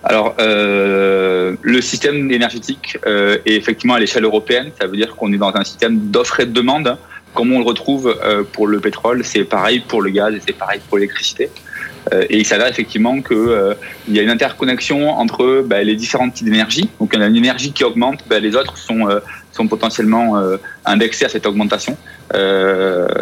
Alors, 0.04 0.36
euh, 0.40 1.56
le 1.62 1.82
système 1.82 2.32
énergétique 2.32 2.98
euh, 3.06 3.38
est 3.46 3.56
effectivement 3.56 3.96
à 3.96 4.00
l'échelle 4.00 4.24
européenne. 4.24 4.72
Ça 4.80 4.88
veut 4.88 4.98
dire 4.98 5.16
qu'on 5.16 5.32
est 5.34 5.38
dans 5.38 5.56
un 5.56 5.64
système 5.64 5.98
d'offre 6.10 6.40
et 6.40 6.46
de 6.46 6.52
demande. 6.52 6.98
Comme 7.34 7.52
on 7.52 7.60
le 7.60 7.66
retrouve 7.66 8.18
euh, 8.24 8.44
pour 8.44 8.68
le 8.68 8.80
pétrole, 8.80 9.24
c'est 9.24 9.44
pareil 9.44 9.82
pour 9.82 10.02
le 10.02 10.10
gaz 10.10 10.34
et 10.34 10.42
c'est 10.46 10.58
pareil 10.58 10.82
pour 10.88 10.98
l'électricité. 10.98 11.50
Et 12.30 12.38
il 12.38 12.46
s'avère 12.46 12.68
effectivement 12.68 13.22
qu'il 13.22 13.76
y 14.08 14.18
a 14.18 14.22
une 14.22 14.30
interconnexion 14.30 15.10
entre 15.10 15.62
bah, 15.66 15.84
les 15.84 15.98
différents 15.98 16.30
types 16.30 16.46
d'énergie. 16.46 16.90
Donc, 17.02 17.12
il 17.14 17.20
y 17.20 17.22
a 17.22 17.28
une 17.28 17.36
énergie 17.36 17.74
qui 17.74 17.84
augmente, 17.84 18.22
bah, 18.30 18.40
les 18.40 18.56
autres 18.56 18.78
sont, 18.78 19.10
sont 19.58 19.68
potentiellement 19.68 20.36
indexés 20.86 21.26
à 21.26 21.30
cette 21.30 21.46
augmentation. 21.46 21.98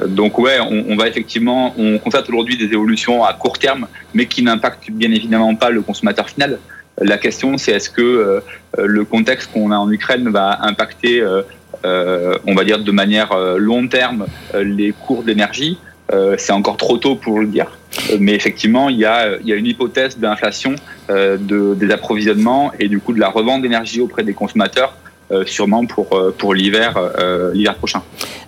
donc, 0.07 0.37
ouais, 0.37 0.59
on, 0.59 0.95
va 0.95 1.07
effectivement, 1.07 1.73
on 1.77 1.97
constate 1.97 2.29
aujourd'hui 2.29 2.57
des 2.57 2.65
évolutions 2.65 3.23
à 3.23 3.33
court 3.33 3.57
terme, 3.57 3.87
mais 4.13 4.25
qui 4.25 4.43
n'impactent 4.43 4.91
bien 4.91 5.11
évidemment 5.11 5.55
pas 5.55 5.69
le 5.69 5.81
consommateur 5.81 6.29
final. 6.29 6.59
La 7.01 7.17
question, 7.17 7.57
c'est 7.57 7.71
est-ce 7.71 7.89
que 7.89 8.41
le 8.77 9.05
contexte 9.05 9.51
qu'on 9.51 9.71
a 9.71 9.77
en 9.77 9.91
Ukraine 9.91 10.29
va 10.29 10.59
impacter 10.61 11.23
euh, 11.85 12.37
on 12.47 12.55
va 12.55 12.63
dire 12.63 12.79
de 12.79 12.91
manière 12.91 13.31
euh, 13.31 13.57
long 13.57 13.87
terme, 13.87 14.25
euh, 14.53 14.63
les 14.63 14.91
cours 14.91 15.23
d'énergie? 15.23 15.77
c'est 16.37 16.53
encore 16.53 16.77
trop 16.77 16.97
tôt 16.99 17.15
pour 17.15 17.39
le 17.39 17.47
dire, 17.47 17.79
mais 18.19 18.35
effectivement, 18.35 18.89
il 18.89 18.97
y 18.97 19.05
a, 19.05 19.37
il 19.39 19.47
y 19.47 19.51
a 19.51 19.55
une 19.55 19.65
hypothèse 19.65 20.19
d'inflation 20.19 20.75
de, 21.09 21.73
des 21.73 21.89
approvisionnements 21.89 22.71
et 22.79 22.87
du 22.89 22.99
coup 22.99 23.11
de 23.11 23.19
la 23.19 23.27
revente 23.27 23.63
d'énergie 23.63 24.01
auprès 24.01 24.21
des 24.21 24.35
consommateurs 24.35 24.93
euh, 24.93 25.04
sûrement 25.45 25.85
pour 25.85 26.13
euh, 26.13 26.35
euh, 26.41 27.53
l'hiver 27.53 27.75
prochain. 27.75 28.01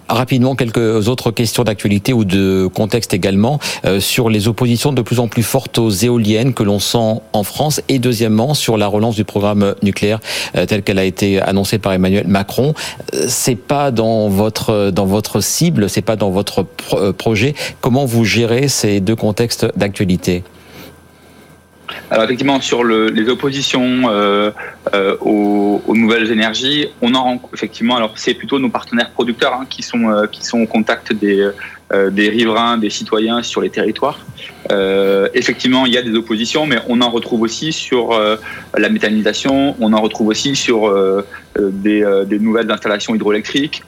Rapidement, 0.10 0.56
quelques 0.56 1.10
autres 1.10 1.32
questions 1.32 1.64
d'actualité 1.64 2.14
ou 2.14 2.24
de 2.24 2.68
contexte 2.74 3.14
également 3.14 3.60
sur 4.00 4.30
les 4.30 4.48
oppositions 4.48 4.94
de 4.94 5.02
plus 5.02 5.20
en 5.20 5.28
plus 5.28 5.44
fortes 5.44 5.80
aux 5.80 5.90
éoliennes 5.90 6.54
que 6.54 6.64
l'on 6.64 6.80
sent 6.80 7.22
en 7.34 7.44
France 7.44 7.82
et 7.90 8.00
deuxièmement 8.00 8.54
sur 8.54 8.78
la 8.78 8.88
relance 8.88 9.16
du 9.16 9.26
programme 9.26 9.76
nucléaire 9.84 10.22
tel 10.54 10.84
qu'elle 10.84 11.00
a 11.00 11.04
été 11.04 11.42
annoncée 11.42 11.78
par 11.78 11.92
Emmanuel 11.92 12.26
Macron. 12.26 12.74
C'est 13.28 13.58
pas 13.58 13.92
dans 13.92 14.30
votre 14.30 14.92
dans 14.92 15.06
votre 15.06 15.42
cible, 15.42 15.90
c'est 15.90 16.02
pas 16.02 16.16
dans 16.16 16.30
votre 16.30 16.64
projet. 17.18 17.54
Comment 17.82 18.06
vous 18.06 18.24
gérez 18.24 18.70
ces 18.70 19.02
deux 19.02 19.18
contextes 19.18 19.68
d'actualité? 19.76 20.44
Alors 22.10 22.26
effectivement, 22.26 22.62
sur 22.62 22.84
le, 22.84 23.10
les 23.10 23.30
oppositions 23.30 24.04
euh, 24.10 24.52
euh, 24.94 25.18
aux, 25.20 25.82
nouvelles 25.96 26.32
énergies, 26.32 26.90
on 27.02 27.14
en 27.16 27.40
effectivement. 27.54 27.96
Alors 27.98 28.14
c'est 28.16 28.34
plutôt 28.34 28.60
nos 28.60 28.70
partenaires 28.70 29.12
producteurs 29.12 29.54
hein, 29.54 29.66
qui 29.70 29.84
sont 29.84 30.10
euh, 30.10 30.28
qui 30.28 30.46
sont 30.46 30.62
au 30.62 30.68
contact 30.68 31.14
des 31.14 31.50
des 32.12 32.30
riverains, 32.30 32.78
des 32.78 32.90
citoyens 32.90 33.42
sur 33.44 33.62
les 33.62 33.70
territoires. 33.70 34.20
effectivement, 35.34 35.86
il 35.86 35.94
y 35.94 35.98
a 35.98 36.02
des 36.02 36.14
oppositions, 36.16 36.66
mais 36.66 36.80
on 36.90 37.00
en 37.02 37.10
retrouve 37.10 37.42
aussi 37.42 37.72
sur 37.72 38.20
la 38.78 38.90
méthanisation, 38.90 39.76
on 39.80 39.94
en 39.94 40.02
retrouve 40.02 40.28
aussi 40.28 40.56
sur 40.56 40.94
des, 41.58 42.24
des, 42.26 42.40
nouvelles 42.40 42.70
installations 42.70 43.16
hydroélectriques, 43.16 43.84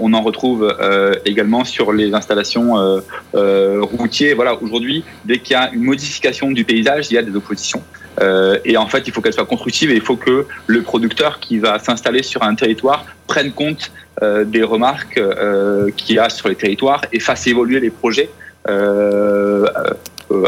on 0.00 0.12
en 0.14 0.22
retrouve 0.22 0.76
également 1.24 1.64
sur 1.64 1.92
les 1.92 2.12
installations 2.12 3.00
routières. 3.32 4.34
Voilà, 4.34 4.60
aujourd'hui, 4.60 5.04
dès 5.24 5.38
qu'il 5.38 5.52
y 5.52 5.56
a 5.56 5.70
une 5.72 5.84
modification 5.84 6.50
du 6.50 6.64
paysage, 6.64 7.06
il 7.10 7.14
y 7.14 7.18
a 7.18 7.22
des 7.22 7.36
oppositions. 7.36 7.82
Euh, 8.20 8.58
et 8.64 8.76
en 8.76 8.86
fait, 8.86 9.06
il 9.06 9.12
faut 9.12 9.20
qu'elle 9.20 9.32
soit 9.32 9.46
constructive 9.46 9.90
et 9.90 9.94
il 9.94 10.00
faut 10.00 10.16
que 10.16 10.46
le 10.66 10.82
producteur 10.82 11.40
qui 11.40 11.58
va 11.58 11.78
s'installer 11.78 12.22
sur 12.22 12.42
un 12.42 12.54
territoire 12.54 13.04
prenne 13.26 13.52
compte 13.52 13.90
euh, 14.22 14.44
des 14.44 14.62
remarques 14.62 15.18
euh, 15.18 15.90
qu'il 15.96 16.16
y 16.16 16.18
a 16.18 16.28
sur 16.28 16.48
les 16.48 16.54
territoires 16.54 17.02
et 17.12 17.20
fasse 17.20 17.46
évoluer 17.46 17.80
les 17.80 17.90
projets. 17.90 18.30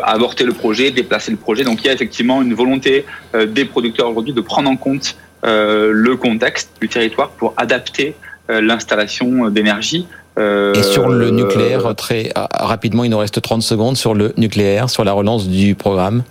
avorter 0.02 0.44
le 0.44 0.52
projet, 0.52 0.90
déplacer 0.90 1.30
le 1.30 1.36
projet. 1.36 1.64
Donc 1.64 1.82
il 1.82 1.86
y 1.86 1.90
a 1.90 1.92
effectivement 1.92 2.40
une 2.42 2.54
volonté 2.54 3.04
des 3.46 3.64
producteurs 3.64 4.08
aujourd'hui 4.10 4.32
de 4.32 4.40
prendre 4.40 4.70
en 4.70 4.76
compte 4.76 5.16
le 5.42 6.14
contexte 6.14 6.70
du 6.80 6.88
territoire 6.88 7.28
pour 7.30 7.52
adapter 7.56 8.16
l'installation 8.48 9.50
d'énergie 9.50 10.06
et 10.38 10.82
sur 10.82 11.08
le 11.08 11.30
nucléaire, 11.30 11.94
très 11.94 12.32
rapidement, 12.34 13.04
il 13.04 13.10
nous 13.10 13.18
reste 13.18 13.40
30 13.40 13.62
secondes 13.62 13.96
sur 13.96 14.14
le 14.14 14.32
nucléaire, 14.36 14.90
sur 14.90 15.04
la 15.04 15.12
relance 15.12 15.48
du 15.48 15.74
programme. 15.74 16.22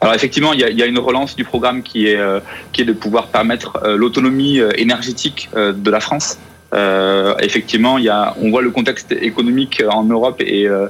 Alors 0.00 0.14
effectivement, 0.14 0.54
il 0.54 0.60
y, 0.60 0.82
a, 0.82 0.86
une 0.86 0.98
relance 0.98 1.36
du 1.36 1.44
programme 1.44 1.82
qui 1.82 2.06
est, 2.06 2.16
euh, 2.16 2.40
de 2.78 2.92
pouvoir 2.92 3.26
permettre 3.26 3.78
euh, 3.84 3.96
l'autonomie 3.96 4.58
euh, 4.58 4.70
énergétique 4.76 5.50
de 5.54 5.90
la 5.90 6.00
France. 6.00 6.38
Euh, 6.72 7.34
effectivement, 7.40 7.98
il 7.98 8.04
y 8.04 8.08
a, 8.08 8.34
on 8.40 8.50
voit 8.50 8.62
le 8.62 8.70
contexte 8.70 9.12
économique 9.12 9.82
en 9.88 10.04
Europe 10.04 10.40
et 10.40 10.68
euh, 10.68 10.88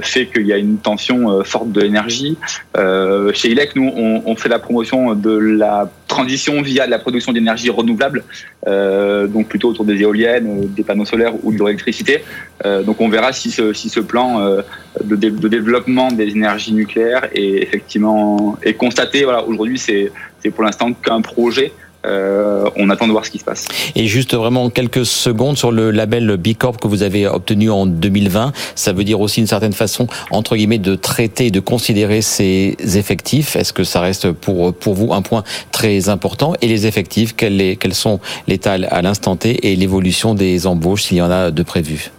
fait 0.00 0.26
qu'il 0.26 0.46
y 0.46 0.52
a 0.52 0.56
une 0.56 0.78
tension 0.78 1.42
forte 1.44 1.72
de 1.72 1.80
l'énergie. 1.80 2.38
Euh, 2.76 3.32
chez 3.34 3.50
ILEC, 3.50 3.76
nous, 3.76 3.92
on, 3.94 4.22
on, 4.24 4.36
fait 4.36 4.48
la 4.48 4.58
promotion 4.58 5.14
de 5.14 5.36
la 5.36 5.90
transition 6.06 6.62
via 6.62 6.86
la 6.86 6.98
production 6.98 7.32
d'énergie 7.32 7.68
renouvelable, 7.70 8.22
donc 8.64 9.48
plutôt 9.48 9.70
autour 9.70 9.84
des 9.84 10.00
éoliennes, 10.00 10.68
des 10.68 10.82
panneaux 10.82 11.04
solaires 11.04 11.34
ou 11.42 11.52
de 11.52 11.58
l'électricité. 11.58 12.22
donc 12.64 13.00
on 13.00 13.08
verra 13.08 13.32
si 13.32 13.50
ce, 13.50 13.72
si 13.72 13.88
ce 13.88 14.00
plan 14.00 14.40
de, 15.04 15.14
de, 15.14 15.48
développement 15.48 16.10
des 16.10 16.28
énergies 16.30 16.72
nucléaires 16.72 17.28
est 17.34 17.62
effectivement 17.62 18.56
est 18.62 18.74
constaté. 18.74 19.24
Voilà, 19.24 19.44
aujourd'hui, 19.44 19.78
c'est 19.78 20.10
pour 20.54 20.64
l'instant 20.64 20.92
qu'un 20.92 21.20
projet. 21.20 21.72
Euh, 22.06 22.68
on 22.76 22.90
attend 22.90 23.06
de 23.06 23.12
voir 23.12 23.24
ce 23.24 23.30
qui 23.30 23.38
se 23.38 23.44
passe. 23.44 23.66
Et 23.94 24.06
juste 24.06 24.34
vraiment 24.34 24.70
quelques 24.70 25.06
secondes 25.06 25.56
sur 25.56 25.72
le 25.72 25.90
label 25.90 26.36
B 26.36 26.54
Corp 26.56 26.80
que 26.80 26.88
vous 26.88 27.02
avez 27.02 27.26
obtenu 27.26 27.70
en 27.70 27.86
2020. 27.86 28.52
Ça 28.74 28.92
veut 28.92 29.04
dire 29.04 29.20
aussi 29.20 29.40
une 29.40 29.46
certaine 29.46 29.72
façon, 29.72 30.06
entre 30.30 30.56
guillemets, 30.56 30.78
de 30.78 30.94
traiter 30.94 31.46
et 31.46 31.50
de 31.50 31.60
considérer 31.60 32.22
ces 32.22 32.76
effectifs. 32.94 33.56
Est-ce 33.56 33.72
que 33.72 33.84
ça 33.84 34.00
reste 34.00 34.32
pour, 34.32 34.74
pour 34.74 34.94
vous 34.94 35.12
un 35.12 35.22
point 35.22 35.44
très 35.72 36.08
important? 36.08 36.54
Et 36.62 36.68
les 36.68 36.86
effectifs, 36.86 37.34
quels, 37.34 37.76
quels 37.78 37.94
sont 37.94 38.20
l'état 38.46 38.72
à 38.72 39.02
l'instant 39.02 39.36
T 39.36 39.70
et 39.70 39.76
l'évolution 39.76 40.34
des 40.34 40.66
embauches 40.66 41.04
s'il 41.04 41.18
y 41.18 41.22
en 41.22 41.30
a 41.30 41.50
de 41.50 41.62
prévues 41.62 42.10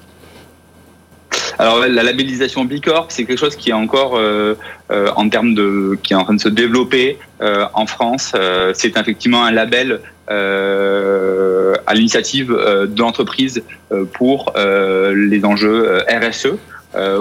alors 1.60 1.80
la 1.80 2.04
labellisation 2.04 2.66
B 2.66 2.80
Corp, 2.80 3.12
c'est 3.12 3.26
quelque 3.26 3.40
chose 3.40 3.56
qui 3.56 3.72
est 3.72 3.74
encore 3.74 4.18
euh, 4.18 4.56
euh, 4.92 5.10
en 5.16 5.28
termes 5.28 5.56
de, 5.56 5.98
qui 6.04 6.14
est 6.14 6.16
en 6.16 6.24
train 6.24 6.36
de 6.36 6.42
se 6.42 6.50
développer 6.50 7.18
euh, 7.42 7.66
en 7.74 7.86
France. 7.86 8.34
c'est 8.74 8.98
effectivement 8.98 9.44
un 9.44 9.52
label 9.52 10.02
à 10.30 11.94
l'initiative 11.94 12.50
de 12.50 13.00
l'entreprise 13.00 13.64
pour 14.14 14.54
les 14.56 15.46
enjeux 15.46 16.04
RSE. 16.10 16.54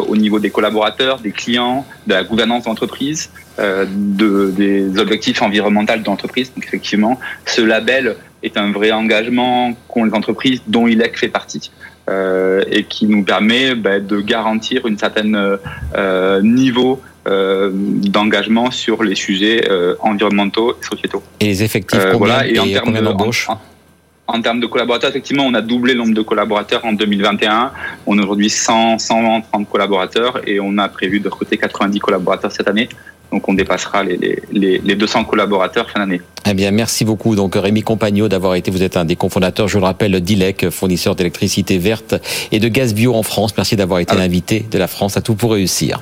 au 0.09 0.17
niveau 0.17 0.41
des 0.41 0.51
collaborateurs, 0.51 1.21
des 1.21 1.31
clients, 1.31 1.87
de 2.07 2.15
la 2.15 2.25
gouvernance 2.25 2.65
d'entreprise, 2.65 3.31
de, 3.59 4.51
des 4.51 4.99
objectifs 4.99 5.41
environnementaux 5.41 5.99
de 5.99 6.05
l'entreprise. 6.05 6.53
Donc 6.53 6.65
effectivement, 6.65 7.21
ce 7.45 7.63
label 7.63 8.17
est 8.43 8.57
un 8.57 8.73
vrai 8.73 8.91
engagement 8.91 9.75
qu'ont 9.89 10.05
les 10.05 10.15
entreprises 10.15 10.61
dont 10.67 10.89
ILEC 10.89 11.17
fait 11.17 11.29
partie. 11.29 11.71
Euh, 12.09 12.63
et 12.71 12.85
qui 12.85 13.07
nous 13.07 13.25
permet 13.25 13.75
bah, 13.75 13.99
de 13.99 14.21
garantir 14.21 14.87
une 14.87 14.97
certaine 14.97 15.59
euh, 15.97 16.41
niveau 16.41 17.03
euh, 17.27 17.71
d'engagement 17.73 18.71
sur 18.71 19.03
les 19.03 19.17
sujets 19.17 19.69
environnementaux 20.01 20.77
et 20.81 20.85
sociétaux. 20.85 21.23
Et 21.41 21.47
les 21.47 21.65
effectifs, 21.65 21.99
combien, 22.13 22.19
voilà, 22.19 22.47
et, 22.47 22.61
en 22.61 22.67
termes 22.67 23.01
d'embauche 23.01 23.49
en, 24.29 24.41
termes 24.41 24.61
de 24.61 24.67
collaborateurs, 24.67 25.11
effectivement, 25.11 25.45
on 25.47 25.55
a 25.55 25.63
doublé 25.63 25.95
le 25.95 25.99
nombre 26.01 26.15
de 26.15 26.23
collaborateurs 26.23 26.85
en 26.85 26.93
2021. 26.93 27.73
On 28.07 28.19
a 28.19 28.23
aujourd'hui 28.23 28.51
100, 28.51 28.99
130 28.99 29.69
collaborateurs 29.69 30.41
et 30.47 30.61
on 30.61 30.79
a 30.79 30.89
prévu 30.89 31.19
de 31.19 31.29
recruter 31.29 31.57
90 31.57 31.99
collaborateurs 31.99 32.53
cette 32.53 32.69
année. 32.69 32.89
Donc 33.33 33.49
on 33.49 33.55
dépassera 33.55 34.05
les, 34.05 34.43
les, 34.53 34.79
les 34.79 34.95
200 34.95 35.25
collaborateurs 35.25 35.91
fin 35.91 36.01
d'année. 36.01 36.21
Eh 36.49 36.55
bien, 36.55 36.71
merci 36.71 37.05
beaucoup. 37.05 37.35
Donc 37.35 37.57
Rémi 37.57 37.83
Compagno 37.83 38.29
d'avoir 38.29 38.55
été, 38.55 38.71
vous 38.71 38.85
êtes 38.85 38.97
un 38.97 39.05
des 39.05 39.17
cofondateurs, 39.17 39.67
je 39.67 39.79
le 39.79 39.85
rappelle, 39.85 40.21
d'ILEC, 40.21 40.71
fournisseur 40.71 41.17
d'électricité 41.17 41.77
verte 41.79 42.15
et 42.53 42.61
de 42.61 42.69
gaz 42.69 42.95
bio 42.95 43.15
en 43.15 43.25
France. 43.25 43.55
Merci 43.57 43.75
d'avoir 43.75 43.99
été 43.99 44.15
l'invité 44.15 44.65
de 44.71 44.79
la 44.79 44.87
France 44.87 45.17
à 45.17 45.23
tout 45.23 45.35
pour 45.35 45.53
réussir. 45.53 46.01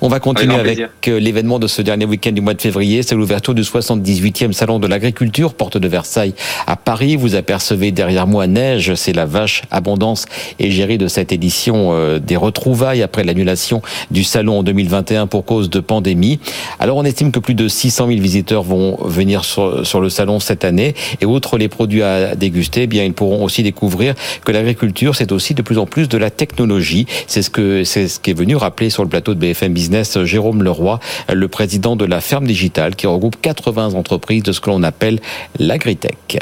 On 0.00 0.08
va 0.08 0.20
continuer 0.20 0.54
avec, 0.54 0.80
euh, 1.08 1.20
l'événement 1.20 1.58
de 1.58 1.66
ce 1.66 1.82
dernier 1.82 2.06
week-end 2.06 2.32
du 2.32 2.40
mois 2.40 2.54
de 2.54 2.62
février. 2.62 3.02
C'est 3.02 3.14
l'ouverture 3.14 3.54
du 3.54 3.62
78e 3.62 4.52
salon 4.52 4.78
de 4.78 4.86
l'agriculture, 4.86 5.52
porte 5.52 5.76
de 5.76 5.86
Versailles 5.88 6.34
à 6.66 6.76
Paris. 6.76 7.16
Vous 7.16 7.34
apercevez 7.34 7.92
derrière 7.92 8.26
moi 8.26 8.46
Neige, 8.46 8.94
c'est 8.94 9.12
la 9.12 9.26
vache 9.26 9.62
abondance 9.70 10.24
et 10.58 10.70
gérer 10.70 10.96
de 10.96 11.08
cette 11.08 11.30
édition 11.30 11.90
euh, 11.92 12.18
des 12.18 12.36
retrouvailles 12.36 13.02
après 13.02 13.22
l'annulation 13.22 13.82
du 14.10 14.24
salon 14.24 14.60
en 14.60 14.62
2021 14.62 15.26
pour 15.26 15.44
cause 15.44 15.68
de 15.68 15.80
pandémie. 15.80 16.40
Alors 16.78 16.96
on 16.96 17.04
estime 17.04 17.32
que 17.32 17.38
plus 17.38 17.54
de 17.54 17.68
600 17.68 18.08
000 18.08 18.20
visiteurs 18.20 18.62
vont 18.62 18.96
venir 19.04 19.44
sur, 19.44 19.86
sur 19.86 20.00
le 20.00 20.08
salon 20.08 20.40
cette 20.40 20.64
année. 20.64 20.94
Et 21.20 21.26
outre 21.26 21.58
les 21.58 21.68
produits 21.68 22.02
à 22.02 22.34
déguster, 22.34 22.82
eh 22.82 22.86
bien 22.86 23.04
ils 23.04 23.12
pourront 23.12 23.44
aussi 23.44 23.62
découvrir 23.62 24.14
que 24.44 24.52
l'agriculture 24.52 25.16
c'est 25.16 25.32
aussi 25.32 25.54
de 25.54 25.62
plus 25.62 25.78
en 25.78 25.86
plus 25.86 26.08
de 26.08 26.18
la 26.18 26.30
technologie. 26.30 27.06
C'est 27.26 27.42
ce 27.42 27.50
que 27.50 27.84
c'est 27.84 28.08
ce 28.08 28.20
qui 28.20 28.30
est 28.30 28.38
venu 28.38 28.56
rappeler 28.56 28.90
sur 28.90 29.02
le 29.02 29.08
plateau 29.08 29.34
de 29.34 29.40
BFM 29.40 29.72
Business 29.72 30.22
Jérôme 30.24 30.62
Leroy, 30.62 30.98
le 31.32 31.48
président 31.48 31.96
de 31.96 32.04
la 32.04 32.20
ferme 32.20 32.46
digitale 32.46 32.96
qui 32.96 33.06
regroupe 33.06 33.36
80 33.40 33.94
entreprises 33.94 34.42
de 34.42 34.52
ce 34.52 34.60
que 34.60 34.70
l'on 34.70 34.82
appelle 34.82 35.20
l'agritech. 35.58 36.38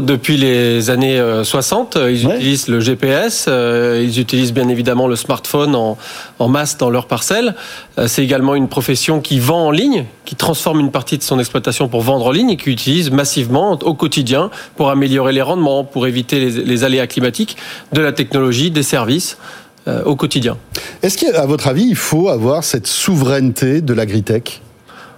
Depuis 0.00 0.36
les 0.36 0.88
années 0.88 1.20
60, 1.44 1.96
euh, 1.96 2.10
ils 2.10 2.24
utilisent 2.24 2.68
le 2.68 2.80
GPS, 2.80 3.46
euh, 3.48 4.00
ils 4.02 4.18
utilisent 4.18 4.52
bien 4.52 4.68
évidemment 4.68 5.06
le 5.06 5.16
smartphone 5.16 5.74
en, 5.74 5.98
en 6.38 6.48
masse 6.48 6.78
dans 6.78 6.90
leur 6.90 7.06
parcelle. 7.06 7.54
Euh, 7.98 8.06
c'est 8.06 8.22
également 8.22 8.54
une 8.54 8.68
profession 8.68 9.20
qui 9.20 9.38
vend 9.38 9.66
en 9.66 9.70
ligne, 9.70 10.06
qui 10.24 10.36
transforme 10.36 10.80
une 10.80 10.90
partie 10.90 11.18
de 11.18 11.22
son 11.22 11.38
exploitation 11.38 11.88
pour 11.88 12.00
vendre 12.02 12.26
en 12.26 12.30
ligne 12.30 12.50
et 12.50 12.56
qui 12.56 12.70
utilise 12.70 13.10
massivement 13.10 13.72
au 13.72 13.94
quotidien 13.94 14.50
pour 14.76 14.90
améliorer 14.90 15.32
les 15.32 15.42
rendements, 15.42 15.84
pour 15.84 16.06
éviter 16.06 16.38
les, 16.40 16.50
les 16.64 16.84
aléas 16.84 17.06
climatiques, 17.06 17.56
de 17.92 18.00
la 18.00 18.12
technologie, 18.12 18.70
des 18.70 18.82
services 18.82 19.36
au 20.04 20.14
quotidien. 20.14 20.56
Est-ce 21.02 21.16
qu'à 21.16 21.46
votre 21.46 21.66
avis, 21.66 21.84
il 21.84 21.96
faut 21.96 22.28
avoir 22.28 22.62
cette 22.62 22.86
souveraineté 22.86 23.80
de 23.80 23.94
l'agritech? 23.94 24.60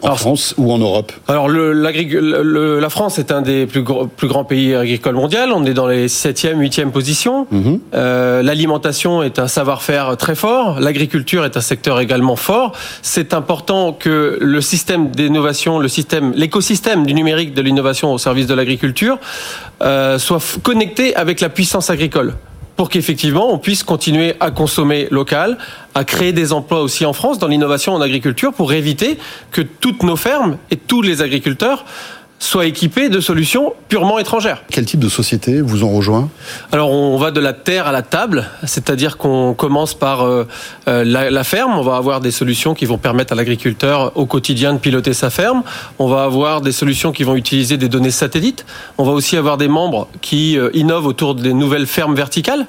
En 0.03 0.17
France 0.17 0.55
ou 0.59 0.73
en 0.73 0.79
Europe 0.79 1.13
Alors, 1.29 1.49
le, 1.49 1.73
la 1.73 2.91
France 2.91 3.19
est 3.19 3.31
un 3.31 3.43
des 3.43 3.67
plus, 3.67 3.85
plus 3.85 4.29
grands 4.29 4.45
pays 4.45 4.75
agricoles 4.75 5.15
mondiaux. 5.15 5.39
On 5.55 5.65
est 5.65 5.75
dans 5.75 5.87
les 5.87 6.09
7e, 6.09 6.57
8e 6.57 6.91
positions. 6.91 7.47
Mhm. 7.51 7.81
Euh, 7.95 8.43
L'alimentation 8.43 9.23
est 9.23 9.39
un 9.39 9.49
savoir-faire 9.49 10.17
très 10.17 10.35
fort. 10.35 10.81
L'agriculture 10.81 11.45
est 11.45 11.57
un 11.57 11.61
secteur 11.61 12.01
également 12.01 12.37
fort. 12.37 12.73
C'est 13.03 13.35
important 13.35 13.93
que 13.93 14.39
le 14.41 14.61
système 14.61 15.09
d'innovation, 15.09 15.79
le 15.79 15.89
système, 15.89 16.33
l'écosystème 16.35 17.07
du 17.07 17.15
numérique 17.15 17.55
de 17.55 17.63
l'innovation 17.63 18.13
au 18.13 18.19
service 18.19 18.47
de 18.47 18.55
l'agriculture 18.55 19.19
euh, 19.83 20.19
soit 20.19 20.59
connecté 20.63 21.15
avec 21.17 21.41
la 21.41 21.49
puissance 21.49 21.91
agricole 21.91 22.35
pour 22.77 22.89
qu'effectivement 22.89 23.53
on 23.53 23.59
puisse 23.59 23.83
continuer 23.83 24.35
à 24.41 24.51
consommer 24.51 25.09
local, 25.11 25.59
à 25.95 26.05
créer 26.05 26.33
des 26.33 26.53
emplois 26.53 26.81
aussi 26.81 27.05
en 27.05 27.13
France 27.13 27.39
dans 27.39 27.49
l'innovation 27.49 27.95
en 27.95 28.01
agriculture 28.01 28.53
pour 28.53 28.73
éviter 28.73 29.19
que 29.51 29.61
toutes 29.61 30.03
nos 30.03 30.17
fermes 30.17 30.57
et 30.71 30.77
tous 30.77 31.03
les 31.03 31.23
agriculteurs 31.23 31.85
soient 32.43 32.67
équipés 32.67 33.09
de 33.09 33.21
solutions 33.21 33.73
purement 33.89 34.19
étrangères. 34.19 34.65
Quel 34.71 34.85
type 34.85 35.01
de 35.01 35.09
société 35.09 35.61
vous 35.61 35.85
en 35.85 35.91
rejoint? 35.91 36.29
Alors 36.73 36.91
on 36.91 37.17
va 37.17 37.31
de 37.31 37.41
la 37.41 37.53
terre 37.53 37.87
à 37.87 37.93
la 37.93 38.03
table, 38.03 38.47
c'est-à-dire 38.65 39.17
qu'on 39.17 39.55
commence 39.55 39.95
par 39.95 40.23
euh, 40.23 40.47
euh, 40.89 41.05
la, 41.05 41.45
ferme, 41.45 41.79
on 41.79 41.83
va 41.83 41.97
avoir 41.97 42.21
des 42.21 42.33
solutions 42.33 42.75
qui 42.75 42.85
vont 42.85 42.99
permettre 42.99 43.33
à 43.33 43.37
l'agriculteur 43.37 44.13
au 44.17 44.27
quotidien 44.27 44.73
de 44.75 44.79
piloter 44.79 45.13
sa 45.13 45.31
ferme, 45.31 45.63
on 45.99 46.09
va 46.09 46.25
avoir 46.25 46.61
des 46.61 46.73
solutions 46.73 47.13
qui 47.13 47.23
vont 47.23 47.37
utiliser 47.37 47.77
des 47.77 47.89
données 47.89 48.11
satellites, 48.11 48.67
on 48.99 49.05
va 49.05 49.13
aussi 49.13 49.37
avoir 49.37 49.57
des 49.57 49.69
membres 49.69 50.09
qui 50.21 50.59
euh, 50.59 50.71
innovent 50.75 51.07
autour 51.07 51.35
des 51.37 51.53
nouvelles 51.53 51.87
fermes 51.87 52.15
verticales. 52.15 52.67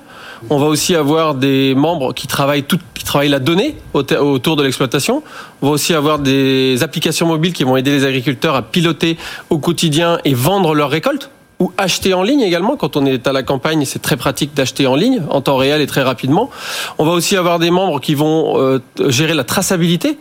On 0.50 0.58
va 0.58 0.66
aussi 0.66 0.96
avoir 0.96 1.36
des 1.36 1.74
membres 1.76 2.14
qui 2.14 2.28
travaillent, 2.28 2.64
tout, 2.64 2.80
qui 2.94 3.04
travaillent 3.04 3.30
la 3.30 3.40
donnée 3.40 3.76
autour 3.94 4.56
de 4.56 4.64
l'exploitation. 4.64 5.24
On 5.62 5.68
va 5.68 5.72
aussi 5.74 5.94
avoir 5.94 6.20
des 6.20 6.84
applications 6.84 7.28
mobiles 7.28 7.54
qui 7.54 7.64
vont 7.64 7.78
aider 7.78 7.92
les 7.92 8.06
agriculteurs 8.06 8.56
à 8.56 8.62
piloter 8.62 9.18
au 9.50 9.58
quotidien 9.58 10.20
et 10.26 10.34
vendre 10.34 10.76
leurs 10.76 10.90
récoltes 10.90 11.30
ou 11.60 11.72
acheter 11.78 12.14
en 12.14 12.24
ligne 12.24 12.42
également. 12.42 12.76
Quand 12.76 12.98
on 12.98 13.06
est 13.06 13.26
à 13.26 13.32
la 13.32 13.44
campagne, 13.44 13.86
c'est 13.86 14.02
très 14.02 14.18
pratique 14.18 14.54
d'acheter 14.54 14.86
en 14.86 14.96
ligne, 14.96 15.22
en 15.30 15.42
temps 15.42 15.58
réel 15.58 15.82
et 15.82 15.88
très 15.88 16.04
rapidement. 16.04 16.50
On 16.98 17.06
va 17.06 17.12
aussi 17.12 17.38
avoir 17.38 17.60
des 17.60 17.72
membres 17.72 18.00
qui 18.00 18.16
vont 18.16 18.60
euh, 18.60 18.80
gérer 19.10 19.34
la 19.34 19.44
traçabilité 19.44 20.18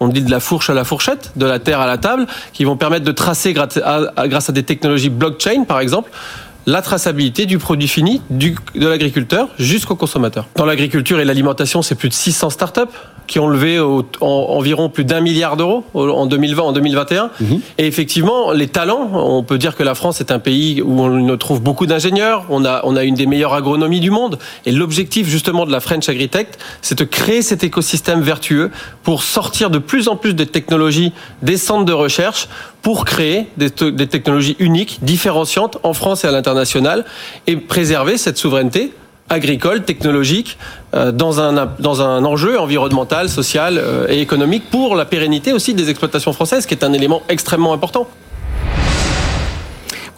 on 0.00 0.08
dit 0.08 0.22
de 0.22 0.30
la 0.30 0.40
fourche 0.40 0.70
à 0.70 0.74
la 0.74 0.84
fourchette, 0.84 1.32
de 1.36 1.44
la 1.44 1.58
terre 1.58 1.80
à 1.80 1.86
la 1.86 1.98
table, 1.98 2.26
qui 2.54 2.64
vont 2.64 2.76
permettre 2.76 3.04
de 3.04 3.12
tracer 3.12 3.52
grâce 3.52 3.76
à, 3.76 4.52
des 4.52 4.62
technologies 4.62 5.10
blockchain, 5.10 5.64
par 5.64 5.78
exemple, 5.78 6.10
la 6.66 6.82
traçabilité 6.82 7.46
du 7.46 7.58
produit 7.58 7.88
fini 7.88 8.22
de 8.30 8.86
l'agriculteur 8.88 9.48
jusqu'au 9.58 9.96
consommateur. 9.96 10.46
Dans 10.56 10.66
l'agriculture 10.66 11.20
et 11.20 11.24
l'alimentation, 11.24 11.82
c'est 11.82 11.94
plus 11.94 12.08
de 12.08 12.14
600 12.14 12.50
startups 12.50 12.80
qui 13.30 13.38
ont 13.38 13.46
levé 13.46 13.78
environ 14.20 14.88
plus 14.88 15.04
d'un 15.04 15.20
milliard 15.20 15.56
d'euros 15.56 15.84
en 15.94 16.26
2020, 16.26 16.62
en 16.64 16.72
2021. 16.72 17.30
Mhm. 17.38 17.60
Et 17.78 17.86
effectivement, 17.86 18.50
les 18.50 18.66
talents, 18.66 19.08
on 19.14 19.44
peut 19.44 19.56
dire 19.56 19.76
que 19.76 19.84
la 19.84 19.94
France 19.94 20.20
est 20.20 20.32
un 20.32 20.40
pays 20.40 20.82
où 20.82 21.00
on 21.00 21.36
trouve 21.38 21.62
beaucoup 21.62 21.86
d'ingénieurs, 21.86 22.44
on 22.48 22.64
a, 22.64 22.80
on 22.82 22.96
a 22.96 23.04
une 23.04 23.14
des 23.14 23.26
meilleures 23.26 23.54
agronomies 23.54 24.00
du 24.00 24.10
monde. 24.10 24.40
Et 24.66 24.72
l'objectif 24.72 25.28
justement 25.28 25.64
de 25.64 25.70
la 25.70 25.78
French 25.78 26.08
Agritech, 26.08 26.48
c'est 26.82 26.98
de 26.98 27.04
créer 27.04 27.42
cet 27.42 27.62
écosystème 27.62 28.20
vertueux 28.20 28.72
pour 29.04 29.22
sortir 29.22 29.70
de 29.70 29.78
plus 29.78 30.08
en 30.08 30.16
plus 30.16 30.34
de 30.34 30.42
technologies 30.42 31.12
des 31.40 31.56
centres 31.56 31.84
de 31.84 31.92
recherche 31.92 32.48
pour 32.82 33.04
créer 33.04 33.46
des, 33.56 33.70
des 33.92 34.08
technologies 34.08 34.56
uniques, 34.58 34.98
différenciantes 35.02 35.78
en 35.84 35.94
France 35.94 36.24
et 36.24 36.26
à 36.26 36.32
l'international 36.32 37.04
et 37.46 37.54
préserver 37.54 38.18
cette 38.18 38.38
souveraineté 38.38 38.92
agricole, 39.30 39.84
technologique, 39.84 40.58
euh, 40.94 41.12
dans 41.12 41.40
un, 41.40 41.72
dans 41.78 42.02
un 42.02 42.24
enjeu 42.24 42.58
environnemental, 42.58 43.28
social 43.28 43.78
euh, 43.78 44.06
et 44.08 44.20
économique 44.20 44.64
pour 44.70 44.96
la 44.96 45.04
pérennité 45.04 45.52
aussi 45.52 45.72
des 45.72 45.88
exploitations 45.88 46.32
françaises, 46.32 46.66
qui 46.66 46.74
est 46.74 46.84
un 46.84 46.92
élément 46.92 47.22
extrêmement 47.28 47.72
important. 47.72 48.08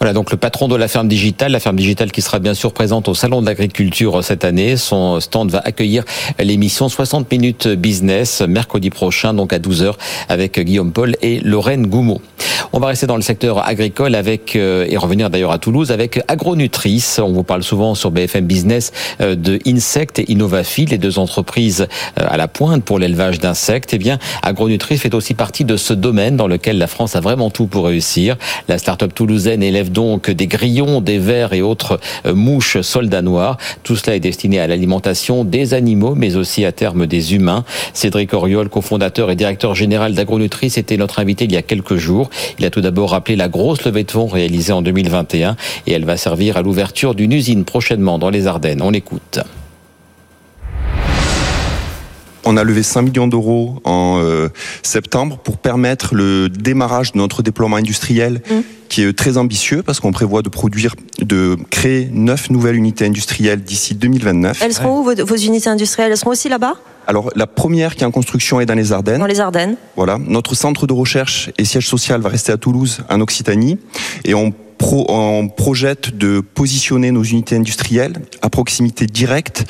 Voilà 0.03 0.13
donc 0.13 0.31
le 0.31 0.37
patron 0.37 0.67
de 0.67 0.75
la 0.75 0.89
ferme 0.89 1.07
digitale, 1.07 1.53
la 1.53 1.61
ferme 1.61 1.77
digitale 1.77 2.11
qui 2.11 2.21
sera 2.21 2.39
bien 2.39 2.53
sûr 2.53 2.73
présente 2.73 3.07
au 3.07 3.13
salon 3.13 3.39
de 3.39 3.45
l'agriculture 3.45 4.21
cette 4.21 4.43
année. 4.43 4.75
Son 4.75 5.21
stand 5.21 5.49
va 5.49 5.61
accueillir 5.63 6.03
l'émission 6.39 6.89
60 6.89 7.31
minutes 7.31 7.69
business 7.69 8.41
mercredi 8.41 8.89
prochain 8.89 9.33
donc 9.33 9.53
à 9.53 9.59
12h 9.59 9.93
avec 10.27 10.59
Guillaume 10.59 10.91
Paul 10.91 11.15
et 11.21 11.39
Lorraine 11.39 11.87
Goumeau. 11.87 12.19
On 12.75 12.79
va 12.79 12.87
rester 12.87 13.05
dans 13.05 13.15
le 13.15 13.21
secteur 13.21 13.67
agricole 13.67 14.15
avec 14.15 14.55
euh, 14.55 14.87
et 14.89 14.97
revenir 14.97 15.29
d'ailleurs 15.29 15.51
à 15.51 15.59
Toulouse 15.59 15.91
avec 15.91 16.19
Agronutrice. 16.27 17.19
On 17.23 17.31
vous 17.31 17.43
parle 17.43 17.61
souvent 17.61 17.93
sur 17.93 18.09
BFM 18.09 18.47
Business 18.47 18.91
euh, 19.21 19.35
de 19.35 19.59
Insect 19.67 20.17
et 20.17 20.31
Innovafi, 20.31 20.87
les 20.87 20.97
deux 20.97 21.19
entreprises 21.19 21.87
euh, 22.19 22.25
à 22.27 22.35
la 22.35 22.47
pointe 22.47 22.83
pour 22.83 22.97
l'élevage 22.97 23.39
d'insectes. 23.39 23.93
Eh 23.93 23.99
bien, 23.99 24.17
Agronutrice 24.41 25.01
fait 25.01 25.13
aussi 25.13 25.35
partie 25.35 25.65
de 25.65 25.77
ce 25.77 25.93
domaine 25.93 26.35
dans 26.35 26.47
lequel 26.47 26.79
la 26.79 26.87
France 26.87 27.15
a 27.15 27.19
vraiment 27.19 27.51
tout 27.51 27.67
pour 27.67 27.85
réussir. 27.85 28.37
La 28.67 28.79
start-up 28.79 29.13
toulousaine 29.13 29.61
élève 29.61 29.91
donc 29.93 30.29
des 30.29 30.47
grillons, 30.47 30.99
des 30.99 31.19
vers 31.19 31.53
et 31.53 31.61
autres 31.61 31.99
euh, 32.25 32.33
mouches 32.33 32.81
soldats 32.81 33.21
noirs. 33.21 33.57
Tout 33.83 33.95
cela 33.95 34.15
est 34.15 34.19
destiné 34.19 34.59
à 34.59 34.67
l'alimentation 34.67 35.45
des 35.45 35.73
animaux, 35.73 36.15
mais 36.15 36.35
aussi 36.35 36.65
à 36.65 36.71
terme 36.71 37.07
des 37.07 37.33
humains. 37.35 37.63
Cédric 37.93 38.33
Oriol, 38.33 38.67
cofondateur 38.67 39.31
et 39.31 39.35
directeur 39.35 39.75
général 39.75 40.13
d'Agronutrice, 40.13 40.77
était 40.77 40.97
notre 40.97 41.19
invité 41.19 41.45
il 41.45 41.53
y 41.53 41.57
a 41.57 41.61
quelques 41.61 41.95
jours. 41.95 42.29
Il 42.59 42.65
a 42.65 42.69
tout 42.69 42.81
d'abord 42.81 43.11
rappelé 43.11 43.35
la 43.35 43.47
grosse 43.47 43.85
levée 43.85 44.03
de 44.03 44.11
fonds 44.11 44.27
réalisée 44.27 44.73
en 44.73 44.81
2021 44.81 45.55
et 45.87 45.93
elle 45.93 46.05
va 46.05 46.17
servir 46.17 46.57
à 46.57 46.61
l'ouverture 46.61 47.15
d'une 47.15 47.31
usine 47.31 47.63
prochainement 47.63 48.19
dans 48.19 48.29
les 48.29 48.47
Ardennes. 48.47 48.81
On 48.81 48.89
l'écoute. 48.89 49.39
On 52.45 52.57
a 52.57 52.63
levé 52.63 52.83
5 52.83 53.01
millions 53.03 53.27
d'euros 53.27 53.75
en 53.83 54.19
euh, 54.21 54.49
septembre 54.81 55.37
pour 55.37 55.57
permettre 55.57 56.13
le 56.15 56.49
démarrage 56.49 57.13
de 57.13 57.17
notre 57.17 57.41
déploiement 57.41 57.77
industriel 57.77 58.41
mmh. 58.49 58.55
qui 58.89 59.03
est 59.03 59.13
très 59.13 59.37
ambitieux 59.37 59.81
parce 59.81 59.99
qu'on 59.99 60.11
prévoit 60.11 60.41
de 60.41 60.49
produire, 60.49 60.95
de 61.21 61.57
créer 61.69 62.09
9 62.11 62.49
nouvelles 62.49 62.75
unités 62.75 63.05
industrielles 63.05 63.63
d'ici 63.63 63.95
2029. 63.95 64.61
Elles 64.61 64.73
seront 64.73 64.99
où 64.99 65.03
vos, 65.03 65.35
unités 65.35 65.69
industrielles? 65.69 66.11
Elles 66.11 66.17
seront 66.17 66.31
aussi 66.31 66.49
là-bas? 66.49 66.75
Alors 67.07 67.29
la 67.35 67.47
première 67.47 67.95
qui 67.95 68.03
est 68.03 68.07
en 68.07 68.11
construction 68.11 68.59
est 68.59 68.65
dans 68.65 68.75
les 68.75 68.91
Ardennes. 68.91 69.19
Dans 69.19 69.25
les 69.25 69.39
Ardennes. 69.39 69.75
Voilà. 69.95 70.17
Notre 70.17 70.55
centre 70.55 70.87
de 70.87 70.93
recherche 70.93 71.49
et 71.57 71.65
siège 71.65 71.87
social 71.87 72.21
va 72.21 72.29
rester 72.29 72.51
à 72.51 72.57
Toulouse, 72.57 72.99
en 73.09 73.19
Occitanie, 73.21 73.77
et 74.25 74.33
on 74.33 74.53
on 74.91 75.47
projette 75.47 76.17
de 76.17 76.41
positionner 76.41 77.11
nos 77.11 77.23
unités 77.23 77.55
industrielles 77.55 78.15
à 78.41 78.49
proximité 78.49 79.05
directe 79.05 79.65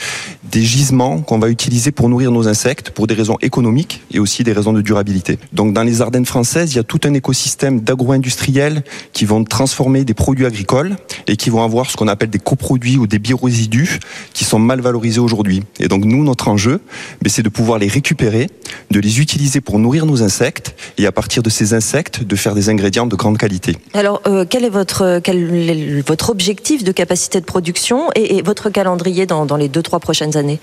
des 0.51 0.61
gisements 0.61 1.19
qu'on 1.21 1.39
va 1.39 1.49
utiliser 1.49 1.91
pour 1.91 2.09
nourrir 2.09 2.31
nos 2.31 2.47
insectes 2.47 2.91
pour 2.91 3.07
des 3.07 3.15
raisons 3.15 3.37
économiques 3.41 4.01
et 4.11 4.19
aussi 4.19 4.43
des 4.43 4.53
raisons 4.53 4.73
de 4.73 4.81
durabilité. 4.81 5.39
Donc 5.51 5.73
dans 5.73 5.83
les 5.83 6.01
Ardennes 6.01 6.25
françaises, 6.25 6.73
il 6.73 6.75
y 6.75 6.79
a 6.79 6.83
tout 6.83 6.99
un 7.05 7.13
écosystème 7.13 7.81
d'agro-industriels 7.81 8.83
qui 9.13 9.25
vont 9.25 9.43
transformer 9.43 10.05
des 10.05 10.13
produits 10.13 10.45
agricoles 10.45 10.95
et 11.27 11.37
qui 11.37 11.49
vont 11.49 11.63
avoir 11.63 11.89
ce 11.89 11.97
qu'on 11.97 12.07
appelle 12.07 12.29
des 12.29 12.39
coproduits 12.39 12.97
ou 12.97 13.07
des 13.07 13.19
biorésidus 13.19 13.99
qui 14.33 14.43
sont 14.43 14.59
mal 14.59 14.81
valorisés 14.81 15.19
aujourd'hui. 15.19 15.63
Et 15.79 15.87
donc 15.87 16.05
nous, 16.05 16.23
notre 16.23 16.47
enjeu, 16.47 16.81
ben, 17.21 17.29
c'est 17.29 17.43
de 17.43 17.49
pouvoir 17.49 17.79
les 17.79 17.87
récupérer, 17.87 18.47
de 18.91 18.99
les 18.99 19.21
utiliser 19.21 19.61
pour 19.61 19.79
nourrir 19.79 20.05
nos 20.05 20.21
insectes 20.21 20.75
et 20.97 21.05
à 21.05 21.11
partir 21.11 21.41
de 21.41 21.49
ces 21.49 21.73
insectes, 21.73 22.23
de 22.23 22.35
faire 22.35 22.53
des 22.53 22.69
ingrédients 22.69 23.07
de 23.07 23.15
grande 23.15 23.37
qualité. 23.37 23.77
Alors, 23.93 24.21
euh, 24.27 24.45
quel 24.47 24.65
est 24.65 24.69
votre, 24.69 25.02
quel 25.23 25.69
est 25.69 26.07
votre 26.07 26.29
objectif 26.29 26.83
de 26.83 26.91
capacité 26.91 27.39
de 27.39 27.45
production 27.45 28.09
et, 28.15 28.41
votre 28.41 28.69
calendrier 28.69 29.25
dans, 29.25 29.45
dans 29.45 29.57
les 29.57 29.69
deux, 29.69 29.81
trois 29.81 29.99
prochaines 29.99 30.37
années 30.37 30.59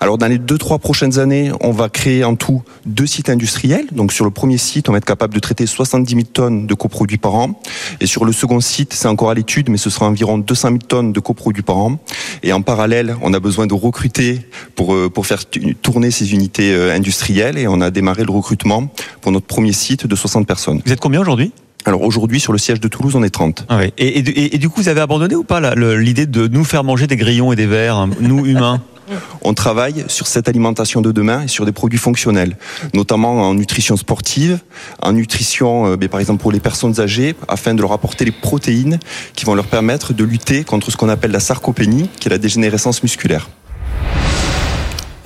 alors 0.00 0.16
dans 0.16 0.28
les 0.28 0.38
deux 0.38 0.58
trois 0.58 0.78
prochaines 0.78 1.18
années, 1.18 1.50
on 1.60 1.72
va 1.72 1.88
créer 1.88 2.22
en 2.22 2.36
tout 2.36 2.62
deux 2.86 3.06
sites 3.06 3.30
industriels. 3.30 3.86
Donc 3.90 4.12
sur 4.12 4.24
le 4.24 4.30
premier 4.30 4.58
site, 4.58 4.88
on 4.88 4.92
va 4.92 4.98
être 4.98 5.04
capable 5.04 5.34
de 5.34 5.40
traiter 5.40 5.66
70 5.66 6.14
000 6.14 6.24
tonnes 6.32 6.66
de 6.66 6.74
coproduits 6.74 7.18
par 7.18 7.34
an. 7.34 7.60
Et 8.00 8.06
sur 8.06 8.24
le 8.24 8.32
second 8.32 8.60
site, 8.60 8.92
c'est 8.92 9.08
encore 9.08 9.30
à 9.30 9.34
l'étude, 9.34 9.68
mais 9.70 9.76
ce 9.76 9.90
sera 9.90 10.06
environ 10.06 10.38
200 10.38 10.68
000 10.68 10.78
tonnes 10.86 11.12
de 11.12 11.20
coproduits 11.20 11.62
par 11.62 11.78
an. 11.78 11.98
Et 12.42 12.52
en 12.52 12.62
parallèle, 12.62 13.16
on 13.22 13.34
a 13.34 13.40
besoin 13.40 13.66
de 13.66 13.74
recruter 13.74 14.40
pour 14.76 14.94
euh, 14.94 15.08
pour 15.08 15.26
faire 15.26 15.42
tourner 15.82 16.10
ces 16.10 16.32
unités 16.32 16.72
euh, 16.72 16.94
industrielles. 16.94 17.58
Et 17.58 17.66
on 17.66 17.80
a 17.80 17.90
démarré 17.90 18.24
le 18.24 18.30
recrutement 18.30 18.88
pour 19.20 19.32
notre 19.32 19.46
premier 19.46 19.72
site 19.72 20.06
de 20.06 20.16
60 20.16 20.46
personnes. 20.46 20.80
Vous 20.84 20.92
êtes 20.92 21.00
combien 21.00 21.20
aujourd'hui? 21.20 21.52
Alors 21.84 22.02
aujourd'hui, 22.02 22.40
sur 22.40 22.52
le 22.52 22.58
siège 22.58 22.80
de 22.80 22.88
Toulouse, 22.88 23.14
on 23.16 23.22
est 23.22 23.30
30. 23.30 23.64
Ah 23.68 23.80
et, 23.96 24.54
et, 24.54 24.58
du 24.58 24.68
coup, 24.68 24.82
vous 24.82 24.88
avez 24.88 25.00
abandonné 25.00 25.34
ou 25.34 25.44
pas 25.44 25.74
l'idée 25.74 26.26
de 26.26 26.46
nous 26.46 26.64
faire 26.64 26.84
manger 26.84 27.06
des 27.06 27.16
grillons 27.16 27.52
et 27.52 27.56
des 27.56 27.66
vers, 27.66 27.96
hein, 27.96 28.10
nous 28.20 28.44
humains? 28.44 28.82
On 29.42 29.54
travaille 29.54 30.04
sur 30.08 30.26
cette 30.26 30.48
alimentation 30.48 31.00
de 31.00 31.12
demain 31.12 31.42
et 31.42 31.48
sur 31.48 31.64
des 31.64 31.72
produits 31.72 31.98
fonctionnels, 31.98 32.58
notamment 32.94 33.48
en 33.48 33.54
nutrition 33.54 33.96
sportive, 33.96 34.58
en 35.00 35.12
nutrition, 35.12 35.92
euh, 35.92 35.96
ben, 35.96 36.08
par 36.08 36.20
exemple 36.20 36.42
pour 36.42 36.52
les 36.52 36.60
personnes 36.60 37.00
âgées, 37.00 37.34
afin 37.48 37.74
de 37.74 37.80
leur 37.80 37.92
apporter 37.92 38.24
les 38.24 38.32
protéines 38.32 38.98
qui 39.34 39.44
vont 39.44 39.54
leur 39.54 39.66
permettre 39.66 40.12
de 40.12 40.24
lutter 40.24 40.64
contre 40.64 40.90
ce 40.90 40.96
qu'on 40.96 41.08
appelle 41.08 41.30
la 41.30 41.40
sarcopénie, 41.40 42.10
qui 42.20 42.28
est 42.28 42.30
la 42.30 42.38
dégénérescence 42.38 43.02
musculaire. 43.02 43.48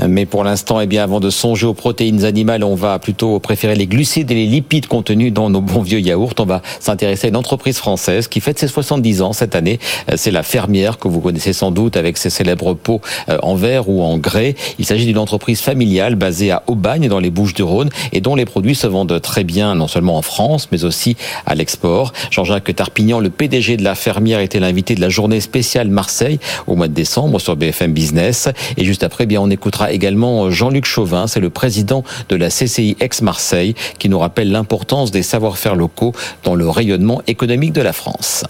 Mais 0.08 0.26
pour 0.26 0.44
l'instant, 0.44 0.80
eh 0.80 0.86
bien, 0.86 1.02
avant 1.02 1.20
de 1.20 1.30
songer 1.30 1.66
aux 1.66 1.74
protéines 1.74 2.24
animales, 2.24 2.64
on 2.64 2.74
va 2.74 2.98
plutôt 2.98 3.38
préférer 3.40 3.74
les 3.74 3.86
glucides 3.86 4.30
et 4.30 4.34
les 4.34 4.46
lipides 4.46 4.86
contenus 4.86 5.32
dans 5.32 5.50
nos 5.50 5.60
bons 5.60 5.82
vieux 5.82 6.00
yaourts. 6.00 6.34
On 6.38 6.44
va 6.44 6.62
s'intéresser 6.80 7.26
à 7.26 7.30
une 7.30 7.36
entreprise 7.36 7.78
française 7.78 8.28
qui 8.28 8.40
fête 8.40 8.58
ses 8.58 8.68
70 8.68 9.22
ans 9.22 9.32
cette 9.32 9.54
année. 9.54 9.78
Euh, 10.10 10.14
c'est 10.16 10.30
la 10.30 10.42
Fermière 10.42 10.98
que 10.98 11.08
vous 11.08 11.20
connaissez 11.20 11.52
sans 11.52 11.70
doute 11.70 11.96
avec 11.96 12.18
ses 12.18 12.30
célèbres 12.30 12.74
pots 12.74 13.00
euh, 13.28 13.38
en 13.42 13.54
verre 13.54 13.88
ou 13.88 14.02
en 14.02 14.18
grès. 14.18 14.54
Il 14.78 14.84
s'agit 14.84 15.06
d'une 15.06 15.18
entreprise 15.18 15.60
familiale 15.60 16.14
basée 16.14 16.50
à 16.50 16.62
Aubagne 16.66 17.08
dans 17.08 17.20
les 17.20 17.30
Bouches-du-Rhône 17.30 17.90
et 18.12 18.20
dont 18.20 18.34
les 18.34 18.44
produits 18.44 18.74
se 18.74 18.86
vendent 18.86 19.20
très 19.20 19.44
bien 19.44 19.74
non 19.74 19.88
seulement 19.88 20.16
en 20.16 20.22
France 20.22 20.68
mais 20.72 20.84
aussi 20.84 21.16
à 21.46 21.54
l'export. 21.54 22.12
Jean-Jacques 22.30 22.74
Tarpignan, 22.74 23.20
le 23.20 23.30
PDG 23.30 23.76
de 23.76 23.84
la 23.84 23.94
Fermière, 23.94 24.40
était 24.40 24.60
l'invité 24.60 24.94
de 24.94 25.00
la 25.00 25.08
journée 25.08 25.40
spéciale 25.40 25.88
Marseille 25.88 26.38
au 26.66 26.76
mois 26.76 26.88
de 26.88 26.94
décembre 26.94 27.40
sur 27.40 27.56
BFM 27.56 27.92
Business. 27.92 28.48
Et 28.76 28.84
juste 28.84 29.02
après, 29.04 29.24
eh 29.24 29.26
bien, 29.26 29.40
on 29.40 29.50
écoutera 29.50 29.91
également 29.92 30.50
Jean-Luc 30.50 30.84
Chauvin, 30.84 31.26
c'est 31.26 31.40
le 31.40 31.50
président 31.50 32.04
de 32.28 32.36
la 32.36 32.48
CCI 32.48 32.96
Ex-Marseille, 33.00 33.74
qui 33.98 34.08
nous 34.08 34.18
rappelle 34.18 34.50
l'importance 34.50 35.10
des 35.10 35.22
savoir-faire 35.22 35.76
locaux 35.76 36.12
dans 36.44 36.54
le 36.54 36.68
rayonnement 36.68 37.22
économique 37.26 37.72
de 37.72 37.82
la 37.82 37.92
France. 37.92 38.44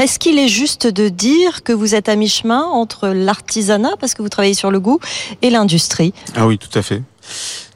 Est-ce 0.00 0.18
qu'il 0.18 0.40
est 0.40 0.48
juste 0.48 0.88
de 0.88 1.08
dire 1.08 1.62
que 1.62 1.72
vous 1.72 1.94
êtes 1.94 2.08
à 2.08 2.16
mi-chemin 2.16 2.64
entre 2.64 3.08
l'artisanat, 3.08 3.92
parce 4.00 4.14
que 4.14 4.22
vous 4.22 4.28
travaillez 4.28 4.54
sur 4.54 4.72
le 4.72 4.80
goût, 4.80 4.98
et 5.40 5.50
l'industrie? 5.50 6.12
Ah 6.34 6.48
oui, 6.48 6.58
tout 6.58 6.76
à 6.76 6.82
fait. 6.82 7.00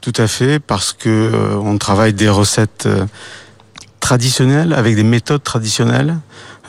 Tout 0.01 0.13
à 0.17 0.27
fait, 0.27 0.59
parce 0.59 0.91
que 0.91 1.07
euh, 1.07 1.55
on 1.55 1.77
travaille 1.77 2.13
des 2.13 2.27
recettes 2.27 2.87
euh, 2.87 3.05
traditionnelles, 4.01 4.73
avec 4.73 4.95
des 4.95 5.03
méthodes 5.03 5.43
traditionnelles, 5.43 6.17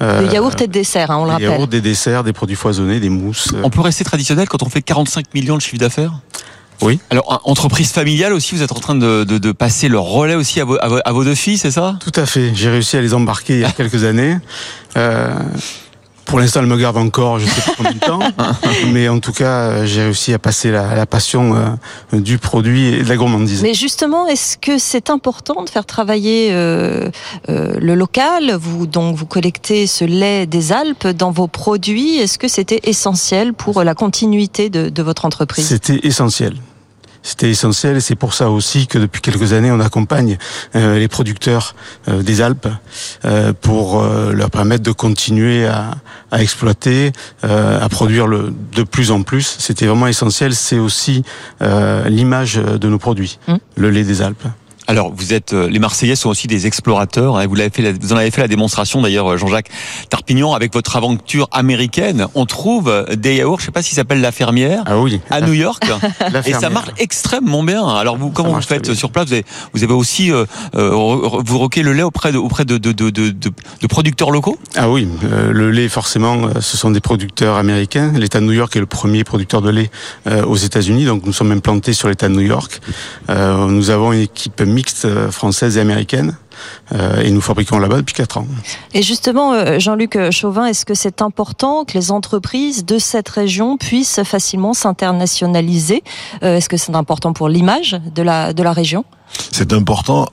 euh, 0.03 0.23
le 0.23 0.33
yaourt 0.33 0.61
et 0.61 0.67
de 0.67 0.73
dessert, 0.73 1.11
hein, 1.11 1.19
on 1.19 1.25
le 1.25 1.31
rappelle. 1.33 1.51
Yaourt, 1.51 1.69
des 1.69 1.81
desserts, 1.81 2.25
des 2.25 2.33
produits 2.33 2.57
foisonnés, 2.57 3.01
des 3.01 3.11
mousses. 3.11 3.49
On 3.63 3.71
peut 3.71 3.81
rester 3.81 4.05
traditionnel 4.05 4.49
quand 4.49 4.63
on 4.63 4.71
fait 4.71 4.83
45 4.83 5.35
millions 5.35 5.57
de 5.57 5.63
chiffre 5.63 5.79
d'affaires? 5.79 6.13
Oui. 6.83 6.99
Alors, 7.11 7.43
entreprise 7.45 7.93
familiale 7.93 8.33
aussi, 8.33 8.55
vous 8.55 8.63
êtes 8.63 8.73
en 8.73 8.81
train 8.81 8.95
de, 8.95 9.25
de, 9.25 9.37
de 9.39 9.53
passer 9.53 9.89
le 9.89 9.99
relais 9.99 10.35
aussi 10.35 10.61
à 10.61 10.65
vos, 10.65 10.79
à 10.81 11.13
vos, 11.13 11.25
deux 11.25 11.35
filles, 11.35 11.59
c'est 11.59 11.71
ça? 11.71 11.97
Tout 12.01 12.13
à 12.19 12.25
fait. 12.25 12.53
J'ai 12.55 12.71
réussi 12.71 12.97
à 12.97 13.03
les 13.03 13.13
embarquer 13.13 13.55
il 13.55 13.61
y 13.61 13.65
a 13.65 13.71
quelques 13.77 14.05
années. 14.05 14.39
Euh, 14.97 15.35
pour 16.31 16.39
l'instant, 16.39 16.61
elle 16.61 16.67
me 16.67 16.77
garde 16.77 16.97
encore, 16.97 17.41
je 17.41 17.47
sais 17.47 17.61
pas 17.61 17.73
combien 17.77 17.93
de 17.93 17.99
temps, 17.99 18.21
mais 18.93 19.09
en 19.09 19.19
tout 19.19 19.33
cas, 19.33 19.85
j'ai 19.85 20.05
réussi 20.05 20.33
à 20.33 20.39
passer 20.39 20.71
la, 20.71 20.95
la 20.95 21.05
passion 21.05 21.57
euh, 21.57 22.21
du 22.21 22.39
produit 22.39 22.87
et 22.87 23.03
de 23.03 23.09
la 23.09 23.17
gourmandise. 23.17 23.63
Mais 23.63 23.75
justement, 23.75 24.29
est-ce 24.29 24.57
que 24.57 24.79
c'est 24.79 25.11
important 25.11 25.65
de 25.65 25.69
faire 25.69 25.85
travailler 25.85 26.51
euh, 26.53 27.11
euh, 27.49 27.75
le 27.81 27.97
local? 27.97 28.53
Vous 28.53 28.87
donc 28.87 29.17
vous 29.17 29.27
collectez 29.27 29.89
ce 29.89 30.05
lait 30.05 30.47
des 30.47 30.71
Alpes 30.71 31.09
dans 31.09 31.33
vos 31.33 31.49
produits. 31.49 32.19
Est-ce 32.19 32.39
que 32.39 32.47
c'était 32.49 32.81
essentiel 32.85 33.53
pour 33.53 33.83
la 33.83 33.97
continuité 33.97 34.71
de, 34.71 34.89
de 34.89 35.03
votre 35.03 35.25
entreprise? 35.25 35.67
C'était 35.67 35.99
essentiel. 36.07 36.55
C'était 37.23 37.51
essentiel 37.51 37.97
et 37.97 38.01
c'est 38.01 38.15
pour 38.17 38.35
ça 38.35 38.51
aussi 38.51 38.87
que 38.87 38.99
depuis 38.99 39.21
quelques 39.21 39.53
années, 39.53 39.71
on 39.71 39.81
accompagne 39.81 40.39
euh, 40.75 40.99
les 40.99 41.09
producteurs 41.09 41.75
euh, 42.09 42.23
des 42.23 42.41
Alpes 42.41 42.69
euh, 43.25 43.53
pour 43.53 44.03
leur 44.03 44.51
permettre 44.51 44.83
de 44.83 44.93
continuer 44.93 45.67
à, 45.67 45.93
à 46.31 46.43
exploiter, 46.43 47.13
à 47.43 47.89
produire 47.89 48.27
le, 48.27 48.53
de 48.75 48.83
plus 48.83 49.11
en 49.11 49.23
plus. 49.23 49.57
C'était 49.59 49.87
vraiment 49.87 50.07
essentiel. 50.07 50.55
C'est 50.55 50.79
aussi 50.79 51.25
l'image 51.61 52.57
de 52.57 52.89
nos 52.89 52.99
produits, 52.99 53.39
mmh. 53.49 53.55
le 53.77 53.91
lait 53.91 54.05
des 54.05 54.23
Alpes. 54.23 54.47
Alors, 54.87 55.13
vous 55.15 55.33
êtes, 55.33 55.53
euh, 55.53 55.69
les 55.69 55.79
Marseillais 55.79 56.17
sont 56.17 56.31
aussi 56.31 56.47
des 56.47 56.67
explorateurs. 56.67 57.37
Hein, 57.37 57.47
vous, 57.47 57.55
l'avez 57.55 57.71
fait, 57.71 57.93
vous 57.93 58.13
en 58.13 58.17
avez 58.17 58.31
fait 58.31 58.41
la 58.41 58.49
démonstration 58.49 59.03
d'ailleurs, 59.03 59.33
euh, 59.33 59.37
Jean-Jacques 59.37 59.69
Tarpignon, 60.09 60.53
avec 60.55 60.73
votre 60.73 60.97
aventure 60.97 61.49
américaine. 61.53 62.27
On 62.35 62.47
trouve 62.47 62.89
euh, 62.89 63.05
des 63.15 63.37
yaourts, 63.37 63.61
je 63.61 63.67
sais 63.67 63.71
pas 63.71 63.83
s'ils 63.83 63.97
s'appellent 63.97 64.21
la 64.21 64.33
fermière, 64.33 64.83
ah 64.87 64.99
oui. 64.99 65.21
à 65.31 65.43
New 65.43 65.53
York, 65.53 65.85
et 66.47 66.53
ça 66.55 66.71
marche 66.71 66.91
extrêmement 66.99 67.63
bien. 67.63 67.87
Alors, 67.87 68.17
vous, 68.17 68.31
comment 68.31 68.53
vous 68.53 68.63
faites 68.63 68.95
sur 68.95 69.13
place? 69.13 69.27
Vous 69.27 69.35
avez, 69.35 69.45
vous 69.75 69.85
avez, 69.85 69.93
aussi, 69.93 70.33
euh, 70.33 70.45
vous 70.75 71.59
roquez 71.59 71.83
le 71.83 71.93
lait 71.93 72.03
auprès 72.03 72.33
de, 72.33 72.39
auprès 72.39 72.65
de, 72.65 72.79
de, 72.79 72.93
de, 72.93 73.11
de 73.11 73.87
producteurs 73.87 74.31
locaux? 74.31 74.59
Ah 74.77 74.91
oui, 74.91 75.07
le 75.23 75.71
lait 75.71 75.89
forcément, 75.89 76.49
ce 76.61 76.77
sont 76.77 76.91
des 76.91 77.01
producteurs 77.01 77.57
américains. 77.57 78.13
L'État 78.17 78.41
de 78.41 78.47
New 78.47 78.53
York 78.53 78.75
est 78.75 78.81
le 78.81 78.87
premier 78.87 79.25
producteur 79.25 79.63
de 79.63 79.71
lait 79.71 79.91
aux 80.47 80.57
États-Unis, 80.57 81.05
donc 81.05 81.25
nous 81.27 81.33
sommes 81.33 81.53
implantés 81.53 81.93
sur 81.93 82.09
l'État 82.09 82.29
de 82.29 82.35
New 82.35 82.41
York. 82.41 82.81
nous 83.29 83.91
avons 83.91 84.13
une 84.13 84.23
équipe 84.23 84.61
mixte 84.81 85.05
euh, 85.05 85.31
française 85.31 85.77
et 85.77 85.81
américaine. 85.81 86.39
Euh, 86.93 87.21
et 87.21 87.31
nous 87.31 87.43
fabriquons 87.43 87.79
là-bas 87.79 87.99
depuis 87.99 88.15
4 88.15 88.39
ans. 88.39 88.47
Et 88.95 89.03
justement, 89.03 89.53
euh, 89.53 89.79
Jean-Luc 89.79 90.19
Chauvin, 90.31 90.65
est-ce 90.65 90.87
que 90.87 90.95
c'est 90.95 91.21
important 91.21 91.85
que 91.85 91.93
les 91.99 92.11
entreprises 92.11 92.87
de 92.87 92.99
cette 92.99 93.29
région 93.29 93.77
puissent 93.77 94.23
facilement 94.25 94.73
s'internationaliser? 94.73 96.03
Est-ce 96.41 96.69
que 96.71 96.79
c'est 96.79 96.95
important 96.95 97.35
pour 97.35 97.51
l'image 97.51 98.01
de 98.15 98.23
la, 98.23 98.55
de 98.55 98.63
la 98.63 98.73
région? 98.73 99.05
C'est 99.53 99.73
important 99.73 100.27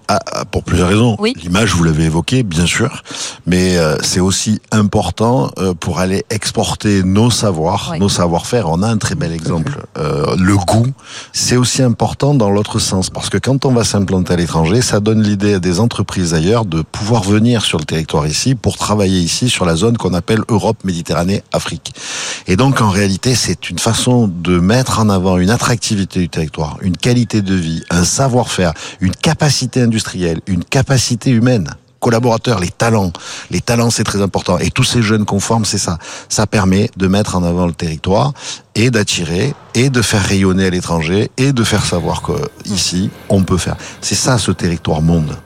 pour 0.52 0.64
plusieurs 0.64 0.90
raisons. 0.90 1.18
L'image, 1.44 1.74
vous 1.74 1.84
l'avez 1.84 2.06
évoqué, 2.06 2.44
bien 2.44 2.66
sûr, 2.66 3.04
mais 3.46 3.78
euh, 3.78 3.98
c'est 4.02 4.20
aussi 4.20 4.60
important 4.72 5.52
euh, 5.58 5.74
pour 5.74 6.00
aller 6.00 6.26
exporter 6.30 7.04
nos 7.04 7.32
savoirs, 7.32 7.96
nos 8.00 8.10
savoir-faire. 8.10 8.70
On 8.70 8.82
a 8.84 8.88
un 8.88 8.98
très 8.98 9.16
bel 9.16 9.32
exemple. 9.32 9.86
Euh, 9.98 10.36
le 10.38 10.56
goût, 10.56 10.88
c'est 11.34 11.58
aussi 11.58 11.82
important 11.82 12.34
dans 12.34 12.50
l'autre 12.50 12.80
sens, 12.80 13.10
parce 13.10 13.30
que 13.30 13.38
quand 13.38 13.66
on 13.66 13.72
va 13.72 13.84
s'implanter 13.84 14.34
à 14.34 14.36
l'étranger, 14.36 14.82
ça 14.82 15.00
donne 15.00 15.22
l'idée 15.22 15.56
à 15.56 15.60
des 15.60 15.80
entreprises 15.80 16.34
ailleurs 16.34 16.66
de 16.66 16.82
pouvoir 16.82 17.24
venir 17.24 17.64
sur 17.64 17.80
le 17.80 17.86
territoire 17.86 18.28
ici 18.28 18.56
pour 18.56 18.78
travailler 18.78 19.20
ici 19.20 19.50
sur 19.50 19.66
la 19.66 19.76
zone 19.76 19.98
qu'on 19.98 20.14
appelle 20.14 20.42
Europe, 20.50 20.78
Méditerranée, 20.84 21.44
Afrique. 21.52 21.94
Et 22.48 22.56
donc, 22.56 22.82
en 22.82 22.90
réalité, 22.90 23.36
c'est 23.36 23.70
une 23.70 23.80
façon 23.80 24.28
de 24.28 24.60
mettre 24.60 25.00
en 25.00 25.10
avant 25.10 25.38
une 25.38 25.50
attractivité 25.50 26.20
du 26.20 26.30
territoire, 26.30 26.78
une 26.82 26.98
qualité 26.98 27.42
de 27.42 27.56
vie, 27.56 27.84
un 27.90 28.04
savoir-faire 28.04 28.74
une 29.00 29.16
capacité 29.16 29.82
industrielle, 29.82 30.40
une 30.48 30.64
capacité 30.64 31.32
humaine 31.32 31.70
collaborateurs, 32.00 32.60
les 32.60 32.70
talents. 32.70 33.12
Les 33.52 33.62
talents, 33.62 33.90
c'est 33.90 34.04
très 34.04 34.22
important. 34.22 34.58
Et 34.60 34.70
tous 34.70 34.84
ces 34.84 35.02
jeunes 35.02 35.26
conformes, 35.26 35.66
c'est 35.66 35.78
ça. 35.78 35.98
Ça 36.30 36.48
permet 36.48 36.90
de 36.96 37.08
mettre 37.08 37.36
en 37.36 37.44
avant 37.44 37.66
le 37.66 37.74
territoire 37.74 38.34
et 38.76 38.90
d'attirer 38.92 39.54
et 39.74 39.90
de 39.90 40.02
faire 40.02 40.24
rayonner 40.24 40.68
à 40.68 40.70
l'étranger 40.70 41.30
et 41.38 41.54
de 41.54 41.64
faire 41.64 41.86
savoir 41.86 42.22
qu'ici, 42.64 43.10
on 43.30 43.44
peut 43.44 43.58
faire. 43.58 43.76
C'est 44.02 44.16
ça, 44.16 44.38
ce 44.38 44.52
territoire 44.52 45.02
monde. 45.02 45.38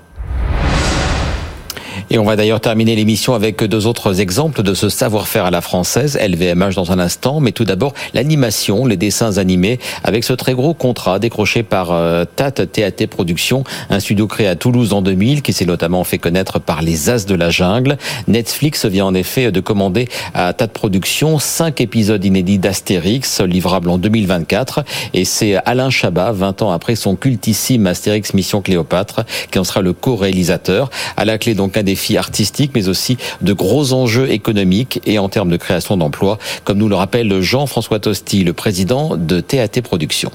Et 2.13 2.19
on 2.19 2.26
va 2.26 2.36
d'ailleurs 2.36 2.60
terminer 2.60 2.93
l'émission 2.97 3.36
avec 3.36 3.63
deux 3.63 3.88
autres 3.88 4.19
exemples 4.19 4.63
de 4.63 4.74
ce 4.74 4.89
savoir-faire 4.89 5.45
à 5.45 5.50
la 5.50 5.62
française, 5.62 6.19
LVMH 6.21 6.76
dans 6.76 6.91
un 6.91 7.00
instant, 7.00 7.39
mais 7.39 7.54
tout 7.54 7.63
d'abord 7.63 7.93
l'animation, 8.13 8.86
les 8.86 8.97
dessins 8.97 9.38
animés, 9.38 9.80
avec 10.04 10.26
ce 10.26 10.34
très 10.34 10.54
gros 10.54 10.74
contrat 10.74 11.19
décroché 11.19 11.63
par 11.63 11.93
euh, 11.93 12.26
TAT 12.26 12.52
TAT 12.52 13.08
Productions, 13.10 13.63
un 13.89 14.02
studio 14.02 14.28
créé 14.28 14.47
à 14.47 14.58
Toulouse 14.58 14.91
en 14.91 15.02
2000 15.02 15.41
qui 15.41 15.54
s'est 15.54 15.63
notamment 15.63 16.04
fait 16.04 16.17
connaître 16.17 16.60
par 16.60 16.82
les 16.82 17.10
As 17.10 17.26
de 17.26 17.34
la 17.34 17.50
jungle. 17.50 17.97
Netflix 18.28 18.86
vient 18.86 19.06
en 19.06 19.13
effet 19.13 19.50
de 19.50 19.62
commander 19.62 20.10
à 20.34 20.52
TAT 20.52 20.67
Productions 20.67 21.39
cinq 21.39 21.80
épisodes 21.80 22.26
inédits 22.26 22.60
d'Astérix, 22.60 23.39
livrables 23.39 23.89
en 23.89 23.97
2024, 23.97 24.84
et 25.13 25.24
c'est 25.24 25.56
Alain 25.65 25.89
Chabat, 25.89 26.34
20 26.34 26.62
ans 26.62 26.71
après 26.71 26.95
son 26.95 27.15
cultissime 27.15 27.88
Astérix 27.88 28.34
Mission 28.34 28.62
Cléopâtre, 28.62 29.21
qui 29.50 29.60
en 29.60 29.63
sera 29.63 29.80
le 29.82 29.93
co-réalisateur. 29.93 30.89
À 31.15 31.24
la 31.24 31.38
clé 31.38 31.54
donc 31.54 31.78
un 31.78 31.84
des 31.84 32.01
artistique, 32.18 32.72
mais 32.76 32.88
aussi 32.88 33.18
de 33.42 33.54
gros 33.54 33.94
enjeux 33.94 34.30
économiques 34.32 35.02
et 35.06 35.20
en 35.20 35.30
termes 35.30 35.50
de 35.50 35.58
création 35.58 35.98
d'emplois, 35.98 36.38
comme 36.64 36.78
nous 36.78 36.90
le 36.90 36.96
rappelle 36.96 37.42
Jean-François 37.42 38.00
Tosti, 38.00 38.44
le 38.44 38.54
président 38.54 39.16
de 39.16 39.40
TAT 39.40 39.82
Productions 39.84 40.32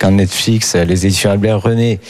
quand 0.00 0.12
Netflix, 0.12 0.74
les 0.74 1.06
éditions 1.06 1.30
Albert 1.30 1.60
René 1.60 2.00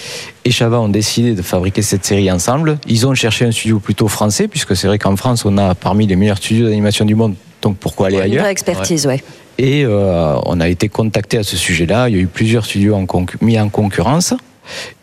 et 0.44 0.50
Chava 0.52 0.80
ont 0.80 0.88
décidé 0.88 1.34
de 1.34 1.42
fabriquer 1.42 1.82
cette 1.82 2.04
série 2.04 2.30
ensemble, 2.30 2.78
ils 2.86 3.04
ont 3.06 3.14
cherché 3.14 3.44
un 3.44 3.50
studio 3.50 3.80
plutôt 3.80 4.06
français, 4.06 4.46
puisque 4.46 4.76
c'est 4.76 4.86
vrai 4.86 4.98
qu'en 4.98 5.16
France, 5.16 5.44
on 5.44 5.58
a 5.58 5.74
parmi 5.74 6.06
les 6.06 6.16
meilleurs 6.16 6.38
studios 6.38 6.68
d'animation 6.68 7.04
du 7.04 7.16
monde, 7.16 7.34
donc 7.62 7.76
pourquoi 7.78 8.06
aller 8.06 8.20
ailleurs 8.20 8.44
Une 8.44 8.50
expertise, 8.50 9.06
ouais. 9.06 9.22
Et 9.58 9.84
euh, 9.84 10.36
on 10.46 10.60
a 10.60 10.68
été 10.68 10.88
contacté 10.88 11.36
à 11.36 11.42
ce 11.42 11.56
sujet-là. 11.56 12.08
Il 12.08 12.16
y 12.16 12.18
a 12.18 12.22
eu 12.22 12.28
plusieurs 12.28 12.64
studios 12.64 12.94
en 12.94 13.06
mis 13.42 13.58
en 13.60 13.68
concurrence. 13.68 14.32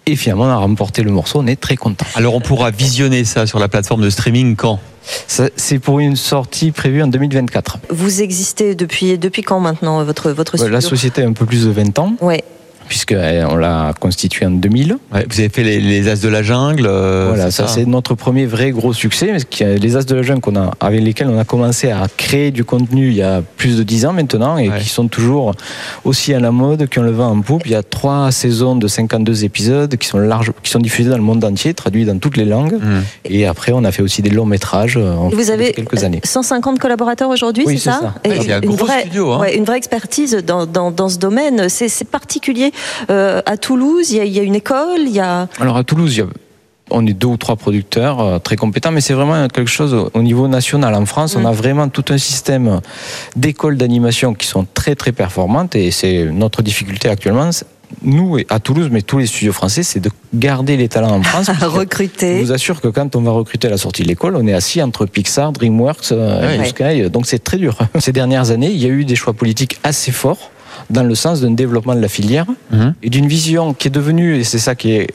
Et 0.06 0.16
finalement, 0.16 0.46
on 0.46 0.50
a 0.50 0.56
remporté 0.56 1.04
le 1.04 1.12
morceau, 1.12 1.40
on 1.40 1.48
est 1.48 1.60
très 1.60 1.76
content. 1.76 2.06
Alors, 2.16 2.34
on 2.36 2.42
pourra 2.42 2.72
visionner 2.72 3.26
ça 3.26 3.46
sur 3.46 3.60
la 3.60 3.68
plateforme 3.68 4.02
de 4.02 4.10
streaming 4.10 4.56
quand? 4.56 4.80
C'est 5.28 5.80
pour 5.80 6.00
une 6.00 6.18
sortie 6.18 6.72
prévue 6.72 7.02
en 7.02 7.08
2024. 7.08 7.80
Vous 7.90 8.22
existez 8.22 8.76
depuis, 8.76 9.18
depuis 9.18 9.42
quand 9.42 9.60
maintenant, 9.60 10.04
votre, 10.04 10.32
votre 10.32 10.58
studio 10.58 10.74
La 10.74 10.82
société 10.82 11.24
a 11.24 11.28
un 11.28 11.34
peu 11.34 11.46
plus 11.46 11.66
de 11.66 11.72
20 11.72 12.00
ans. 12.00 12.16
Ouais 12.22 12.44
puisqu'on 12.88 13.16
eh, 13.16 13.60
l'a 13.60 13.94
constitué 14.00 14.46
en 14.46 14.52
2000. 14.52 14.98
vous 15.12 15.18
avez 15.40 15.50
fait 15.50 15.64
les, 15.64 16.08
As 16.08 16.22
de 16.22 16.30
la 16.30 16.44
jungle. 16.44 16.86
Euh, 16.88 17.28
voilà, 17.30 17.52
ça, 17.52 17.68
c'est 17.68 17.86
notre 17.86 18.16
premier 18.16 18.46
vrai 18.46 18.72
gros 18.72 18.94
succès. 18.94 19.32
Les 19.60 19.96
As 19.96 20.06
de 20.06 20.16
la 20.16 20.22
jungle 20.22 20.42
qu'on 20.42 20.56
a, 20.56 20.72
avec 20.80 21.02
lesquels 21.02 21.28
on 21.28 21.38
a 21.38 21.46
commencé 21.46 21.92
à 21.92 22.08
créer 22.16 22.52
du 22.52 22.64
contenu 22.64 23.08
il 23.10 23.16
y 23.16 23.22
a 23.22 23.42
plus 23.58 23.78
de 23.78 23.84
10 23.84 24.06
ans 24.06 24.14
maintenant 24.14 24.58
et 24.58 24.70
qui 24.80 24.90
sont 24.90 25.08
toujours 25.08 25.54
aussi 26.06 26.34
à 26.34 26.40
la 26.40 26.52
mode, 26.52 26.88
qui 26.88 27.00
ont 27.00 27.04
le 27.04 27.12
vent 27.12 27.30
en 27.30 27.42
poupe. 27.42 27.64
Il 27.66 27.72
y 27.72 27.76
a 27.76 27.84
trois 27.84 28.32
saisons 28.32 28.76
de 28.76 28.88
52 28.88 29.44
épisodes 29.44 29.96
qui 29.98 30.08
sont 30.08 30.20
larges, 30.20 30.52
qui 30.64 30.72
sont 30.72 30.80
diffusés 30.80 31.10
dans 31.10 31.18
le 31.18 31.24
monde 31.24 31.44
entier, 31.44 31.74
traduits 31.74 32.06
dans 32.06 32.18
toutes 32.18 32.38
les 32.38 32.46
langues. 32.46 32.76
Mmh. 32.76 33.02
Et 33.26 33.46
après, 33.46 33.72
on 33.74 33.84
a 33.84 33.92
fait 33.92 34.02
aussi 34.02 34.22
des 34.22 34.30
longs 34.30 34.46
métrages. 34.46 34.98
Euh, 34.98 35.14
en 35.14 35.30
vous 35.30 35.52
avez 35.52 35.74
quelques 35.74 36.04
années. 36.04 36.22
150 36.24 36.80
collaborateurs 36.80 37.30
aujourd'hui, 37.30 37.66
c'est 37.68 37.78
ça, 37.78 38.16
Et 38.24 38.36
il 38.38 38.48
y 38.48 38.52
a 38.52 38.58
un 38.58 38.62
une, 38.62 38.76
vraie, 38.76 39.02
studio, 39.02 39.32
hein. 39.32 39.46
une 39.54 39.64
vraie 39.66 39.78
expertise 39.78 40.36
dans, 40.46 40.66
dans, 40.66 40.92
dans 40.92 41.10
ce 41.10 41.18
domaine. 41.18 41.70
C'est 41.70 42.08
particulier. 42.08 42.72
Euh, 43.10 43.42
à 43.46 43.58
Toulouse, 43.58 44.12
il 44.12 44.26
y, 44.28 44.40
a, 44.40 44.44
une 44.44 44.56
école, 44.56 45.02
il 45.02 45.12
y 45.12 45.20
a. 45.20 45.48
Alors 45.60 45.78
à 45.78 45.84
Toulouse, 45.84 46.24
on 46.90 47.06
est 47.06 47.14
deux 47.14 47.28
ou 47.28 47.38
trois 47.38 47.56
producteurs 47.56 48.20
euh, 48.20 48.40
très 48.40 48.56
compétents, 48.56 48.92
mais 48.92 49.02
c'est 49.02 49.14
vraiment 49.14 49.48
quelque 49.48 49.70
chose 49.70 49.96
au 50.14 50.22
niveau 50.22 50.48
national. 50.48 50.96
En 50.96 51.06
France, 51.06 51.36
on 51.36 51.46
a 51.46 51.52
mm. 51.52 51.56
vraiment 51.56 51.90
tout 51.90 52.06
un 52.10 52.18
système 52.18 52.82
d'écoles 53.36 53.78
d'animation 53.78 54.34
qui 54.34 54.48
sont 54.48 54.66
très 54.74 54.96
très 54.96 55.12
performantes 55.12 55.76
et 55.76 55.92
c'est 55.92 56.26
notre 56.26 56.62
difficulté 56.62 57.10
actuellement. 57.10 57.50
Nous, 58.04 58.38
à 58.50 58.60
Toulouse, 58.60 58.90
mais 58.92 59.02
tous 59.02 59.18
les 59.18 59.28
studios 59.28 59.54
français, 59.54 59.82
c'est 59.82 60.02
de 60.02 60.10
garder 60.34 60.76
les 60.76 60.90
talents 60.90 61.16
en 61.16 61.24
France. 61.24 61.50
recruter. 61.50 62.40
Je 62.40 62.44
vous 62.44 62.52
assure 62.52 62.82
que 62.82 62.90
quand 62.90 63.16
on 63.16 63.22
va 63.22 63.32
recruter 63.32 63.70
à 63.70 63.72
la 63.72 63.78
sortie 63.78 64.04
de 64.04 64.10
l'école, 64.10 64.36
on 64.36 64.46
est 64.46 64.54
assis 64.54 64.82
entre 64.82 65.06
Pixar, 65.06 65.54
DreamWorks, 65.54 66.12
euh, 66.12 66.64
Sky, 66.66 67.10
donc 67.10 67.28
c'est 67.28 67.42
très 67.42 67.58
dur. 67.58 67.78
Ces 68.00 68.12
dernières 68.12 68.52
années, 68.52 68.72
il 68.72 68.82
y 68.82 68.86
a 68.86 68.90
eu 68.90 69.06
des 69.06 69.16
choix 69.16 69.34
politiques 69.34 69.80
assez 69.84 70.12
forts 70.12 70.52
dans 70.90 71.04
le 71.04 71.16
sens 71.16 71.42
d'un 71.42 71.52
développement 71.52 71.96
de 71.96 72.02
la 72.02 72.10
filière 72.10 72.46
mhm. 72.72 72.94
et 73.04 73.10
d'une 73.10 73.28
vision 73.28 73.74
qui 73.74 73.88
est 73.88 73.92
devenue, 73.92 74.38
et 74.38 74.44
c'est 74.44 74.60
ça 74.60 74.76
qui 74.76 74.92
est 74.92 75.08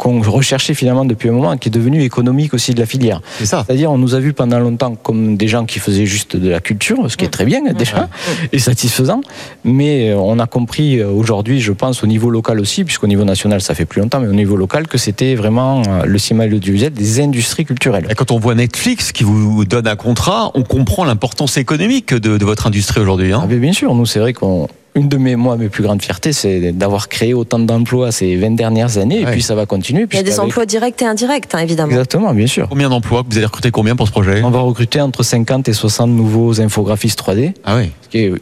qu'on 0.00 0.22
recherchait 0.22 0.72
finalement 0.72 1.04
depuis 1.04 1.28
un 1.28 1.32
moment, 1.32 1.54
qui 1.58 1.68
est 1.68 1.70
devenu 1.70 2.02
économique 2.02 2.54
aussi 2.54 2.72
de 2.72 2.80
la 2.80 2.86
filière. 2.86 3.20
C'est 3.38 3.44
ça. 3.44 3.64
C'est-à-dire, 3.66 3.92
on 3.92 3.98
nous 3.98 4.14
a 4.14 4.18
vu 4.18 4.32
pendant 4.32 4.58
longtemps 4.58 4.94
comme 4.94 5.36
des 5.36 5.46
gens 5.46 5.66
qui 5.66 5.78
faisaient 5.78 6.06
juste 6.06 6.38
de 6.38 6.48
la 6.48 6.60
culture, 6.60 7.10
ce 7.10 7.18
qui 7.18 7.26
est 7.26 7.28
très 7.28 7.44
bien 7.44 7.60
déjà 7.74 8.08
et 8.52 8.58
satisfaisant. 8.58 9.20
Mais 9.62 10.08
euh, 10.08 10.16
on 10.16 10.38
a 10.38 10.46
compris 10.46 11.00
euh, 11.00 11.10
aujourd'hui, 11.10 11.60
je 11.60 11.72
pense, 11.72 12.02
au 12.02 12.06
niveau 12.06 12.30
local 12.30 12.60
aussi, 12.60 12.82
puisqu'au 12.84 13.08
niveau 13.08 13.24
national 13.24 13.60
ça 13.60 13.74
fait 13.74 13.84
plus 13.84 14.00
longtemps, 14.00 14.20
mais 14.20 14.28
au 14.28 14.32
niveau 14.32 14.56
local, 14.56 14.88
que 14.88 14.96
c'était 14.96 15.34
vraiment 15.34 15.82
euh, 15.86 16.06
le 16.06 16.18
cinéma 16.18 16.46
et 16.46 16.48
l'audiovisuel 16.48 16.94
des 16.94 17.20
industries 17.20 17.66
culturelles. 17.66 18.06
Et 18.08 18.14
quand 18.14 18.30
on 18.30 18.38
voit 18.38 18.54
Netflix 18.54 19.12
qui 19.12 19.24
vous 19.24 19.66
donne 19.66 19.86
un 19.86 19.96
contrat, 19.96 20.50
on 20.54 20.62
comprend 20.62 21.04
l'importance 21.04 21.58
économique 21.58 22.14
de, 22.14 22.42
votre 22.42 22.66
industrie 22.66 23.00
aujourd'hui. 23.00 23.34
Hein 23.34 23.42
ah, 23.44 23.46
bien 23.46 23.74
sûr, 23.74 23.94
nous 23.94 24.06
c'est 24.06 24.18
vrai 24.18 24.32
qu'on 24.32 24.66
une 24.94 25.08
de 25.08 25.16
mes, 25.16 25.36
moi, 25.36 25.56
mes 25.56 25.68
plus 25.68 25.82
grandes 25.82 26.02
fiertés, 26.02 26.32
c'est 26.32 26.72
d'avoir 26.72 27.08
créé 27.08 27.34
autant 27.34 27.58
d'emplois 27.58 28.12
ces 28.12 28.36
20 28.36 28.56
dernières 28.56 28.98
années, 28.98 29.20
et 29.20 29.26
puis 29.26 29.42
ça 29.42 29.54
va 29.54 29.66
continuer. 29.66 30.06
Il 30.10 30.16
y 30.16 30.20
a 30.20 30.22
des 30.22 30.40
emplois 30.40 30.66
directs 30.66 31.00
et 31.02 31.06
indirects, 31.06 31.54
hein, 31.54 31.58
évidemment. 31.60 31.90
Exactement, 31.90 32.34
bien 32.34 32.46
sûr. 32.46 32.68
Combien 32.68 32.88
d'emplois 32.88 33.22
Vous 33.28 33.36
allez 33.36 33.46
recruter 33.46 33.70
combien 33.70 33.96
pour 33.96 34.06
ce 34.06 34.12
projet? 34.12 34.42
On 34.42 34.50
va 34.50 34.60
recruter 34.60 35.00
entre 35.00 35.22
50 35.22 35.68
et 35.68 35.72
60 35.72 36.10
nouveaux 36.10 36.60
infographistes 36.60 37.20
3D. 37.20 37.52
Ah 37.64 37.76
oui. 37.76 37.90
Ce 38.02 38.08
qui 38.08 38.18
est 38.18 38.32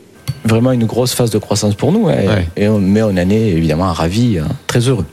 vraiment 0.44 0.72
une 0.72 0.86
grosse 0.86 1.14
phase 1.14 1.30
de 1.30 1.38
croissance 1.38 1.74
pour 1.74 1.92
nous. 1.92 2.08
Hein, 2.08 2.42
et 2.56 2.68
on, 2.68 2.78
mais 2.78 3.02
on 3.02 3.08
en 3.08 3.16
est 3.16 3.48
évidemment 3.48 3.92
ravis, 3.92 4.38
hein, 4.38 4.48
très 4.66 4.80
heureux. 4.80 5.06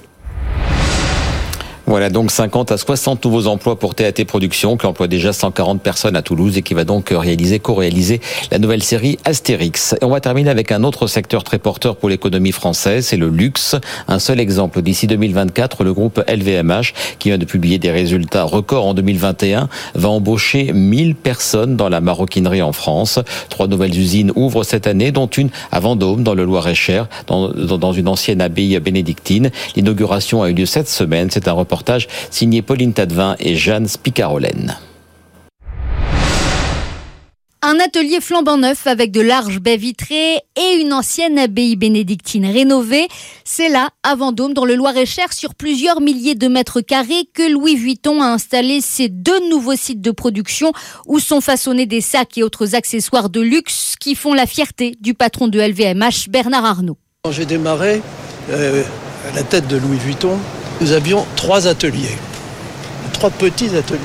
Voilà 1.87 2.09
donc 2.09 2.31
50 2.31 2.71
à 2.71 2.77
60 2.77 3.23
nouveaux 3.25 3.45
emplois 3.45 3.77
pour 3.77 3.93
TAT 3.93 4.25
Productions 4.25 4.75
qui 4.75 4.87
emploie 4.87 5.07
déjà 5.07 5.33
140 5.33 5.83
personnes 5.83 6.15
à 6.15 6.23
Toulouse 6.23 6.57
et 6.57 6.63
qui 6.63 6.73
va 6.73 6.83
donc 6.83 7.09
réaliser, 7.11 7.59
co-réaliser 7.59 8.21
la 8.49 8.57
nouvelle 8.57 8.81
série 8.81 9.19
Astérix. 9.23 9.93
Et 10.01 10.03
on 10.03 10.09
va 10.09 10.19
terminer 10.19 10.49
avec 10.49 10.71
un 10.71 10.83
autre 10.83 11.05
secteur 11.05 11.43
très 11.43 11.59
porteur 11.59 11.97
pour 11.97 12.09
l'économie 12.09 12.51
française, 12.51 13.05
c'est 13.05 13.17
le 13.17 13.29
luxe. 13.29 13.75
Un 14.07 14.17
seul 14.17 14.39
exemple, 14.39 14.81
d'ici 14.81 15.05
2024, 15.05 15.83
le 15.83 15.93
groupe 15.93 16.23
LVMH, 16.27 16.93
qui 17.19 17.29
vient 17.29 17.37
de 17.37 17.45
publier 17.45 17.77
des 17.77 17.91
résultats 17.91 18.45
records 18.45 18.87
en 18.87 18.95
2021, 18.95 19.69
va 19.93 20.09
embaucher 20.09 20.73
1000 20.73 21.13
personnes 21.13 21.75
dans 21.75 21.89
la 21.89 22.01
maroquinerie 22.01 22.63
en 22.63 22.73
France. 22.73 23.19
Trois 23.49 23.67
nouvelles 23.67 23.95
usines 23.95 24.31
ouvrent 24.35 24.63
cette 24.63 24.87
année, 24.87 25.11
dont 25.11 25.27
une 25.27 25.49
à 25.71 25.79
Vendôme, 25.79 26.23
dans 26.23 26.33
le 26.33 26.45
Loir-et-Cher, 26.45 27.07
dans, 27.27 27.93
une 27.93 28.07
ancienne 28.07 28.41
abbaye 28.41 28.79
bénédictine. 28.79 29.51
L'inauguration 29.75 30.41
a 30.41 30.49
eu 30.49 30.53
lieu 30.53 30.65
cette 30.65 30.89
semaine. 30.89 31.29
C'est 31.29 31.47
un 31.47 31.53
reportage 31.53 31.74
signé 32.29 32.61
Pauline 32.61 32.93
Tadevin 32.93 33.35
et 33.39 33.55
Jeanne 33.55 33.87
Spicarolen. 33.87 34.75
Un 37.67 37.79
atelier 37.79 38.21
flambant 38.21 38.57
neuf 38.57 38.85
avec 38.85 39.09
de 39.09 39.21
larges 39.21 39.59
baies 39.59 39.77
vitrées 39.77 40.35
et 40.55 40.73
une 40.79 40.93
ancienne 40.93 41.39
abbaye 41.39 41.75
bénédictine 41.75 42.45
rénovée. 42.45 43.07
C'est 43.43 43.69
là, 43.69 43.89
à 44.03 44.13
Vendôme, 44.13 44.53
dans 44.53 44.65
le 44.65 44.75
Loir-et-Cher, 44.75 45.33
sur 45.33 45.55
plusieurs 45.55 45.99
milliers 45.99 46.35
de 46.35 46.47
mètres 46.47 46.81
carrés, 46.81 47.27
que 47.33 47.51
Louis 47.51 47.75
Vuitton 47.75 48.21
a 48.21 48.27
installé 48.27 48.81
ses 48.81 49.09
deux 49.09 49.49
nouveaux 49.49 49.75
sites 49.75 50.01
de 50.01 50.11
production 50.11 50.73
où 51.07 51.17
sont 51.17 51.41
façonnés 51.41 51.87
des 51.87 52.01
sacs 52.01 52.37
et 52.37 52.43
autres 52.43 52.75
accessoires 52.75 53.31
de 53.31 53.41
luxe 53.41 53.95
qui 53.99 54.13
font 54.13 54.35
la 54.35 54.45
fierté 54.45 54.95
du 55.01 55.15
patron 55.15 55.47
de 55.47 55.59
LVMH, 55.59 56.29
Bernard 56.29 56.65
Arnault. 56.65 56.97
Quand 57.23 57.31
j'ai 57.31 57.47
démarré 57.47 58.03
euh, 58.51 58.83
à 59.27 59.35
la 59.35 59.41
tête 59.41 59.67
de 59.67 59.77
Louis 59.77 59.97
Vuitton, 59.97 60.37
nous 60.81 60.91
avions 60.91 61.25
trois 61.35 61.67
ateliers, 61.67 62.17
trois 63.13 63.29
petits 63.29 63.75
ateliers. 63.75 63.99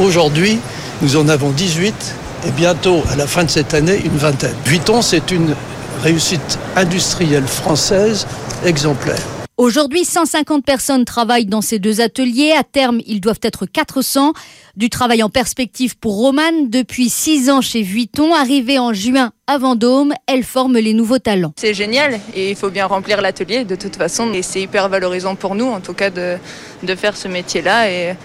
Aujourd'hui, 0.00 0.58
nous 1.00 1.16
en 1.16 1.28
avons 1.28 1.50
18 1.50 2.14
et 2.46 2.50
bientôt, 2.50 3.02
à 3.10 3.16
la 3.16 3.26
fin 3.26 3.44
de 3.44 3.50
cette 3.50 3.74
année, 3.74 4.00
une 4.04 4.16
vingtaine. 4.16 4.54
Vuitton, 4.64 5.02
c'est 5.02 5.30
une 5.30 5.54
réussite 6.02 6.58
industrielle 6.76 7.46
française 7.46 8.26
exemplaire. 8.64 9.41
Aujourd'hui, 9.58 10.04
150 10.04 10.64
personnes 10.64 11.04
travaillent 11.04 11.46
dans 11.46 11.60
ces 11.60 11.78
deux 11.78 12.00
ateliers. 12.00 12.52
À 12.52 12.64
terme, 12.64 13.00
ils 13.06 13.20
doivent 13.20 13.40
être 13.42 13.66
400. 13.66 14.32
Du 14.76 14.88
travail 14.88 15.22
en 15.22 15.28
perspective 15.28 15.98
pour 15.98 16.16
Romane. 16.16 16.70
Depuis 16.70 17.10
6 17.10 17.50
ans 17.50 17.60
chez 17.60 17.82
Vuitton, 17.82 18.34
arrivée 18.34 18.78
en 18.78 18.94
juin 18.94 19.32
à 19.46 19.58
Vendôme, 19.58 20.14
elle 20.26 20.42
forme 20.42 20.78
les 20.78 20.94
nouveaux 20.94 21.18
talents. 21.18 21.52
C'est 21.56 21.74
génial 21.74 22.18
et 22.34 22.50
il 22.50 22.56
faut 22.56 22.70
bien 22.70 22.86
remplir 22.86 23.20
l'atelier 23.20 23.64
de 23.64 23.76
toute 23.76 23.96
façon. 23.96 24.32
Et 24.32 24.40
c'est 24.40 24.62
hyper 24.62 24.88
valorisant 24.88 25.36
pour 25.36 25.54
nous, 25.54 25.66
en 25.66 25.80
tout 25.80 25.92
cas, 25.92 26.08
de, 26.08 26.38
de 26.82 26.94
faire 26.94 27.14
ce 27.14 27.28
métier-là. 27.28 27.90
Et 27.90 28.16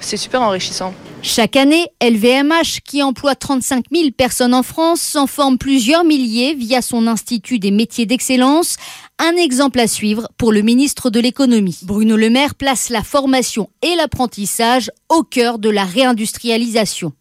c'est 0.00 0.18
super 0.18 0.42
enrichissant. 0.42 0.92
Chaque 1.22 1.56
année, 1.56 1.86
LVMH, 2.02 2.80
qui 2.84 3.02
emploie 3.02 3.34
35 3.34 3.86
000 3.90 4.10
personnes 4.10 4.52
en 4.52 4.62
France, 4.62 5.16
en 5.16 5.26
forme 5.26 5.56
plusieurs 5.56 6.04
milliers 6.04 6.52
via 6.52 6.82
son 6.82 7.06
Institut 7.06 7.58
des 7.58 7.70
métiers 7.70 8.04
d'excellence. 8.04 8.76
Un 9.20 9.36
exemple 9.36 9.78
à 9.78 9.86
suivre 9.86 10.28
pour 10.38 10.52
le 10.52 10.62
ministre 10.62 11.08
de 11.08 11.20
l'économie. 11.20 11.78
Bruno 11.84 12.16
Le 12.16 12.30
Maire 12.30 12.56
place 12.56 12.88
la 12.88 13.04
formation 13.04 13.70
et 13.80 13.94
l'apprentissage 13.94 14.90
au 15.08 15.22
cœur 15.22 15.60
de 15.60 15.70
la 15.70 15.84
réindustrialisation. 15.84 17.12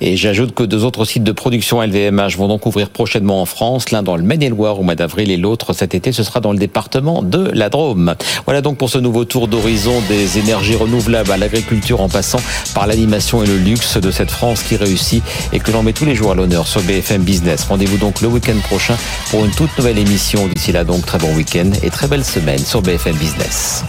Et 0.00 0.16
j'ajoute 0.16 0.54
que 0.54 0.62
deux 0.62 0.84
autres 0.84 1.04
sites 1.04 1.24
de 1.24 1.32
production 1.32 1.80
LVMH 1.82 2.36
vont 2.36 2.48
donc 2.48 2.66
ouvrir 2.66 2.90
prochainement 2.90 3.40
en 3.40 3.46
France, 3.46 3.90
l'un 3.90 4.02
dans 4.02 4.16
le 4.16 4.22
Maine-et-Loire 4.22 4.78
au 4.78 4.82
mois 4.82 4.94
d'avril 4.94 5.30
et 5.30 5.36
l'autre 5.36 5.72
cet 5.72 5.94
été, 5.94 6.12
ce 6.12 6.22
sera 6.22 6.40
dans 6.40 6.52
le 6.52 6.58
département 6.58 7.22
de 7.22 7.50
la 7.52 7.68
Drôme. 7.68 8.14
Voilà 8.44 8.60
donc 8.60 8.76
pour 8.76 8.90
ce 8.90 8.98
nouveau 8.98 9.24
tour 9.24 9.48
d'horizon 9.48 10.02
des 10.08 10.38
énergies 10.38 10.76
renouvelables 10.76 11.30
à 11.30 11.36
l'agriculture 11.36 12.00
en 12.00 12.08
passant 12.08 12.40
par 12.74 12.86
l'animation 12.86 13.42
et 13.42 13.46
le 13.46 13.56
luxe 13.56 13.96
de 13.96 14.10
cette 14.10 14.30
France 14.30 14.62
qui 14.62 14.76
réussit 14.76 15.22
et 15.52 15.60
que 15.60 15.70
l'on 15.70 15.82
met 15.82 15.92
tous 15.92 16.04
les 16.04 16.14
jours 16.14 16.32
à 16.32 16.34
l'honneur 16.34 16.66
sur 16.66 16.82
BFM 16.82 17.22
Business. 17.22 17.64
Rendez-vous 17.64 17.98
donc 17.98 18.20
le 18.20 18.28
week-end 18.28 18.58
prochain 18.64 18.96
pour 19.30 19.44
une 19.44 19.52
toute 19.52 19.76
nouvelle 19.78 19.98
émission. 19.98 20.48
D'ici 20.48 20.72
là 20.72 20.84
donc 20.84 21.06
très 21.06 21.18
bon 21.18 21.34
week-end 21.34 21.70
et 21.82 21.90
très 21.90 22.08
belle 22.08 22.24
semaine 22.24 22.58
sur 22.58 22.82
BFM 22.82 23.16
Business. 23.16 23.84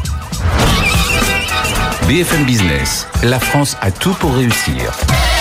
BFM 2.08 2.46
Business, 2.46 3.08
la 3.24 3.40
France 3.40 3.78
a 3.82 3.90
tout 3.90 4.14
pour 4.14 4.36
réussir. 4.36 4.92